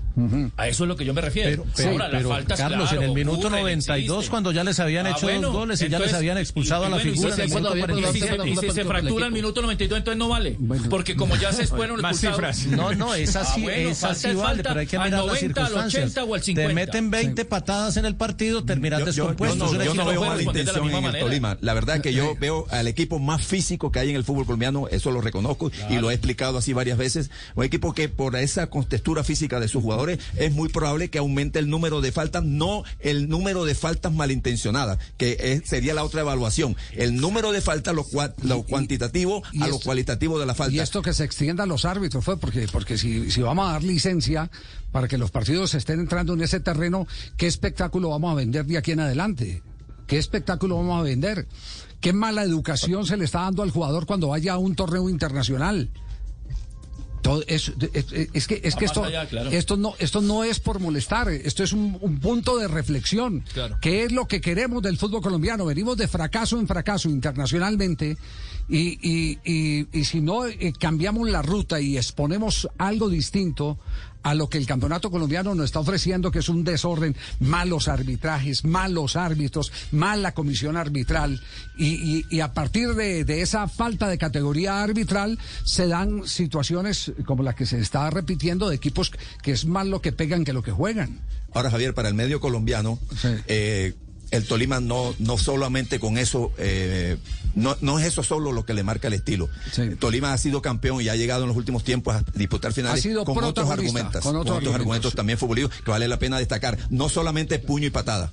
A 0.56 0.68
eso 0.68 0.84
es 0.84 0.88
lo 0.88 0.96
que 0.96 1.04
yo 1.04 1.14
me 1.14 1.20
refiero. 1.20 1.50
Pero, 1.62 1.64
pero- 1.76 1.90
Ahora, 1.90 2.08
la 2.08 2.18
pero, 2.18 2.28
falta 2.30 2.54
es 2.54 2.60
Carlos, 2.60 2.88
claro, 2.88 3.02
en 3.02 3.08
el 3.08 3.14
minuto 3.14 3.38
ocurren, 3.38 3.60
92, 3.62 4.16
existen. 4.18 4.30
cuando 4.30 4.52
ya 4.52 4.64
les 4.64 4.80
habían 4.80 5.06
Ah, 5.06 5.10
hecho 5.10 5.22
bueno, 5.26 5.40
dos 5.48 5.52
goles 5.56 5.82
y 5.82 5.88
ya 5.88 5.98
les 5.98 6.12
habían 6.14 6.38
expulsado 6.38 6.82
y- 6.84 6.86
a 6.86 6.88
la 6.90 6.96
y 6.96 6.98
bueno, 7.00 7.10
y 7.10 7.14
figura 7.14 7.34
si 7.34 7.40
en 7.40 7.44
el 7.44 7.50
se- 7.50 7.54
minuto 7.54 7.74
y 7.74 7.76
si 8.12 8.20
se- 8.20 8.26
45. 8.28 8.46
y 8.46 8.56
si 8.68 8.74
se 8.74 8.84
fractura 8.84 9.26
el 9.26 9.32
minuto 9.32 9.62
92, 9.62 9.98
entonces 9.98 10.18
no 10.18 10.28
vale. 10.28 10.56
Porque 10.90 11.16
como 11.16 11.36
ya 11.36 11.52
se 11.52 11.66
fueron 11.66 12.00
Más 12.00 12.22
expulsados- 12.22 12.56
cifras. 12.56 12.66
No, 12.66 12.92
no, 12.94 13.12
Ah, 13.12 13.16
bueno, 13.16 13.16
esa 13.16 14.08
falta 14.08 14.14
sí 14.20 14.28
es 14.28 14.36
vale, 14.36 14.46
falta. 14.48 14.68
pero 14.70 14.80
hay 14.80 14.86
que 14.86 14.96
Al 14.96 15.04
mirar 15.04 15.18
las 15.20 15.26
90, 15.34 15.60
al 15.60 15.66
circunstancias. 15.66 16.02
80 16.04 16.24
o 16.24 16.34
al 16.34 16.40
Te 16.40 16.44
50. 16.46 16.74
meten 16.74 17.10
20 17.10 17.44
patadas 17.44 17.96
en 17.96 18.04
el 18.04 18.14
partido, 18.16 18.64
terminas 18.64 19.00
Yo, 19.00 19.06
yo- 19.06 19.12
yo 19.12 19.22
descompuesto. 19.28 19.56
no, 19.56 19.80
Es 19.80 19.86
yo 19.86 19.94
no 19.94 20.04
veo 20.06 20.20
mala 20.24 20.42
intención 20.42 20.90
en 20.90 21.04
el. 21.14 21.20
Tolima. 21.20 21.56
La 21.60 21.74
verdad 21.74 22.00
que 22.00 22.12
yo 22.12 22.34
veo 22.38 22.66
al 22.70 22.86
equipo 22.88 23.18
más 23.18 23.44
físico 23.44 23.90
que 23.92 23.98
hay 24.00 24.10
en 24.10 24.16
el 24.16 24.24
fútbol 24.24 24.44
colombiano, 24.46 24.88
eso 24.88 25.10
lo 25.10 25.20
reconozco 25.20 25.70
y 25.88 25.98
lo 25.98 26.10
he 26.10 26.14
explicado 26.14 26.58
así 26.58 26.72
varias 26.72 26.98
veces. 26.98 27.30
Un 27.54 27.64
equipo 27.64 27.94
que 27.94 28.08
por 28.08 28.36
esa 28.36 28.68
contextura 28.68 29.24
física 29.24 29.60
de 29.60 29.68
sus 29.68 29.82
jugadores 29.82 29.99
es 30.08 30.52
muy 30.52 30.68
probable 30.68 31.10
que 31.10 31.18
aumente 31.18 31.58
el 31.58 31.68
número 31.68 32.00
de 32.00 32.12
faltas, 32.12 32.42
no 32.44 32.84
el 33.00 33.28
número 33.28 33.64
de 33.64 33.74
faltas 33.74 34.12
malintencionadas, 34.12 34.98
que 35.18 35.36
es- 35.40 35.68
sería 35.68 35.92
la 35.92 36.04
otra 36.04 36.20
evaluación. 36.22 36.76
El 36.92 37.16
número 37.16 37.52
de 37.52 37.60
faltas, 37.60 37.94
lo, 37.94 38.04
cua- 38.04 38.32
lo 38.42 38.62
cuantitativo 38.62 39.42
y 39.52 39.62
a 39.62 39.66
lo 39.68 39.78
cualitativo 39.80 40.38
de 40.38 40.46
la 40.46 40.54
falta. 40.54 40.74
Y 40.74 40.78
esto 40.80 41.02
que 41.02 41.12
se 41.12 41.24
extienda 41.24 41.64
a 41.64 41.66
los 41.66 41.84
árbitros 41.84 42.24
fue 42.24 42.38
porque, 42.38 42.66
porque 42.72 42.96
si, 42.96 43.30
si 43.30 43.42
vamos 43.42 43.68
a 43.68 43.72
dar 43.72 43.82
licencia 43.82 44.50
para 44.92 45.08
que 45.08 45.18
los 45.18 45.30
partidos 45.30 45.74
estén 45.74 46.00
entrando 46.00 46.32
en 46.34 46.42
ese 46.42 46.60
terreno, 46.60 47.06
¿qué 47.36 47.46
espectáculo 47.46 48.10
vamos 48.10 48.32
a 48.32 48.34
vender 48.36 48.64
de 48.66 48.78
aquí 48.78 48.92
en 48.92 49.00
adelante? 49.00 49.62
¿Qué 50.06 50.18
espectáculo 50.18 50.76
vamos 50.76 51.00
a 51.00 51.02
vender? 51.02 51.46
¿Qué 52.00 52.12
mala 52.12 52.42
educación 52.42 53.06
se 53.06 53.16
le 53.16 53.24
está 53.26 53.40
dando 53.42 53.62
al 53.62 53.70
jugador 53.70 54.06
cuando 54.06 54.28
vaya 54.28 54.54
a 54.54 54.58
un 54.58 54.74
torneo 54.74 55.08
internacional? 55.10 55.90
Todo 57.30 57.44
es, 57.46 57.72
es, 57.92 58.06
es 58.32 58.46
que, 58.46 58.60
es 58.62 58.74
que 58.74 58.84
esto, 58.84 59.04
allá, 59.04 59.26
claro. 59.26 59.50
esto, 59.50 59.76
no, 59.76 59.94
esto 59.98 60.20
no 60.20 60.44
es 60.44 60.60
por 60.60 60.80
molestar, 60.80 61.28
esto 61.28 61.62
es 61.62 61.72
un, 61.72 61.96
un 62.00 62.18
punto 62.18 62.58
de 62.58 62.68
reflexión. 62.68 63.44
Claro. 63.52 63.78
¿Qué 63.80 64.04
es 64.04 64.12
lo 64.12 64.26
que 64.26 64.40
queremos 64.40 64.82
del 64.82 64.96
fútbol 64.96 65.22
colombiano? 65.22 65.64
Venimos 65.64 65.96
de 65.96 66.08
fracaso 66.08 66.58
en 66.58 66.66
fracaso 66.66 67.08
internacionalmente 67.08 68.16
y, 68.68 68.98
y, 69.00 69.38
y, 69.44 69.86
y 69.92 70.04
si 70.04 70.20
no 70.20 70.46
eh, 70.46 70.72
cambiamos 70.78 71.28
la 71.28 71.42
ruta 71.42 71.80
y 71.80 71.96
exponemos 71.96 72.68
algo 72.78 73.08
distinto 73.08 73.78
a 74.22 74.34
lo 74.34 74.48
que 74.48 74.58
el 74.58 74.66
campeonato 74.66 75.10
colombiano 75.10 75.54
nos 75.54 75.66
está 75.66 75.80
ofreciendo, 75.80 76.30
que 76.30 76.40
es 76.40 76.48
un 76.48 76.64
desorden, 76.64 77.16
malos 77.40 77.88
arbitrajes, 77.88 78.64
malos 78.64 79.16
árbitros, 79.16 79.72
mala 79.92 80.32
comisión 80.32 80.76
arbitral, 80.76 81.40
y, 81.76 81.86
y- 82.18 82.26
y 82.30 82.40
a 82.40 82.52
partir 82.52 82.94
de, 82.94 83.24
de 83.24 83.42
esa 83.42 83.66
falta 83.68 84.08
de 84.08 84.18
categoría 84.18 84.82
arbitral 84.82 85.38
se 85.64 85.86
dan 85.86 86.26
situaciones 86.26 87.12
como 87.24 87.42
la 87.42 87.54
que 87.54 87.66
se 87.66 87.78
está 87.80 88.10
repitiendo 88.10 88.68
de 88.68 88.76
equipos 88.76 89.10
que 89.42 89.52
es 89.52 89.64
más 89.64 89.86
lo 89.86 90.00
que 90.02 90.12
pegan 90.12 90.44
que 90.44 90.52
lo 90.52 90.62
que 90.62 90.72
juegan. 90.72 91.20
Ahora, 91.52 91.70
Javier, 91.70 91.94
para 91.94 92.08
el 92.08 92.14
medio 92.14 92.40
colombiano, 92.40 92.98
Sí. 93.20 93.28
eh, 93.48 93.94
el 94.30 94.46
Tolima 94.46 94.80
no, 94.80 95.14
no 95.18 95.38
solamente 95.38 95.98
con 95.98 96.18
eso, 96.18 96.52
eh, 96.58 97.16
no, 97.54 97.76
no 97.80 97.98
es 97.98 98.06
eso 98.06 98.22
solo 98.22 98.52
lo 98.52 98.64
que 98.64 98.74
le 98.74 98.82
marca 98.82 99.08
el 99.08 99.14
estilo. 99.14 99.48
Sí. 99.72 99.90
Tolima 99.98 100.32
ha 100.32 100.38
sido 100.38 100.62
campeón 100.62 101.00
y 101.00 101.08
ha 101.08 101.16
llegado 101.16 101.42
en 101.42 101.48
los 101.48 101.56
últimos 101.56 101.84
tiempos 101.84 102.14
a 102.14 102.24
disputar 102.34 102.72
finales 102.72 103.00
Ha 103.00 103.02
sido 103.02 103.24
con 103.24 103.42
otros 103.42 103.70
argumentos, 103.70 104.22
con 104.22 104.32
con 104.32 104.36
otros 104.36 104.56
otros, 104.56 104.56
argumentos. 104.56 104.74
argumentos 104.74 105.14
también 105.14 105.38
futbolísticos 105.38 105.82
que 105.82 105.90
vale 105.90 106.08
la 106.08 106.18
pena 106.18 106.38
destacar. 106.38 106.78
No 106.90 107.08
solamente 107.08 107.58
puño 107.58 107.86
y 107.86 107.90
patada. 107.90 108.32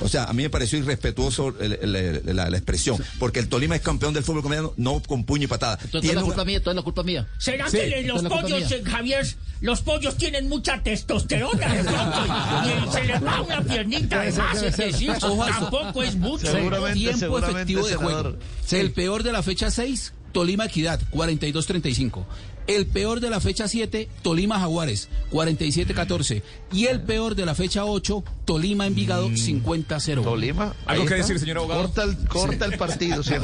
O 0.00 0.08
sea, 0.08 0.24
a 0.24 0.32
mí 0.32 0.42
me 0.42 0.50
pareció 0.50 0.78
irrespetuoso 0.78 1.54
el- 1.60 1.72
el- 1.82 1.96
el- 1.96 2.36
la, 2.36 2.48
la 2.50 2.56
expresión, 2.56 2.96
porque 3.18 3.38
el 3.38 3.48
Tolima 3.48 3.76
es 3.76 3.82
campeón 3.82 4.14
del 4.14 4.24
fútbol 4.24 4.42
colombiano 4.42 4.72
no 4.76 5.00
con 5.02 5.24
puño 5.24 5.44
y 5.44 5.46
patada. 5.46 5.74
Entonces, 5.82 6.00
Tiene 6.00 6.14
toda 6.14 6.22
la 6.22 6.26
culpa 6.26 6.44
mía, 6.44 6.62
toda 6.62 6.74
la 6.74 6.82
culpa 6.82 7.02
mía. 7.02 7.28
¿Será 7.38 7.68
Sí, 7.68 7.78
que 7.78 8.02
los 8.04 8.22
pollos, 8.22 8.70
eh, 8.72 8.82
Javier, 8.84 9.26
los 9.60 9.82
pollos 9.82 10.16
tienen 10.16 10.48
mucha 10.48 10.82
testosterona 10.82 11.74
de 11.74 11.84
pronto 11.84 12.18
y, 12.26 12.68
y 12.88 12.92
se 12.92 13.04
les 13.04 13.24
va 13.24 13.40
una 13.42 13.62
piernita 13.62 14.20
de 14.22 14.32
más? 14.32 14.62
Es 14.62 14.76
decir, 14.76 15.12
tampoco 15.18 16.02
es 16.02 16.16
mucho. 16.16 16.42
Tiempo 16.50 16.58
seguramente, 16.58 17.10
efectivo 17.10 17.38
de 17.86 17.92
senador. 17.94 18.22
juego. 18.22 18.38
El 18.70 18.92
peor 18.92 19.22
de 19.22 19.32
la 19.32 19.42
fecha 19.42 19.70
6, 19.70 20.12
Tolima 20.32 20.66
Equidad, 20.66 21.00
42-35. 21.12 22.24
El 22.66 22.86
peor 22.86 23.18
de 23.20 23.30
la 23.30 23.40
fecha 23.40 23.66
7, 23.66 24.08
Tolima 24.22 24.60
Jaguares, 24.60 25.08
47-14. 25.32 26.42
Y 26.72 26.86
el 26.86 27.00
peor 27.00 27.34
de 27.34 27.44
la 27.44 27.56
fecha 27.56 27.84
8, 27.84 28.22
Tolima 28.44 28.86
Envigado, 28.86 29.28
50-0. 29.28 30.22
Tolima. 30.22 30.74
¿Algo 30.86 31.04
que 31.04 31.14
decir, 31.14 31.40
señor 31.40 31.58
abogado? 31.58 31.82
Corta 31.82 32.04
el, 32.04 32.16
corta 32.28 32.66
el 32.66 32.78
partido, 32.78 33.24
Sería 33.24 33.40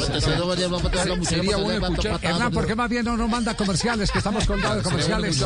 bueno 1.56 1.86
escuchar. 1.88 2.20
Hernán, 2.22 2.52
¿por 2.52 2.66
qué 2.66 2.76
más 2.76 2.88
bien 2.88 3.04
no 3.04 3.16
nos 3.16 3.28
manda 3.28 3.56
comerciales? 3.56 4.12
Que 4.12 4.18
estamos 4.18 4.46
colgados 4.46 4.76
de 4.82 4.82
comerciales. 4.84 5.42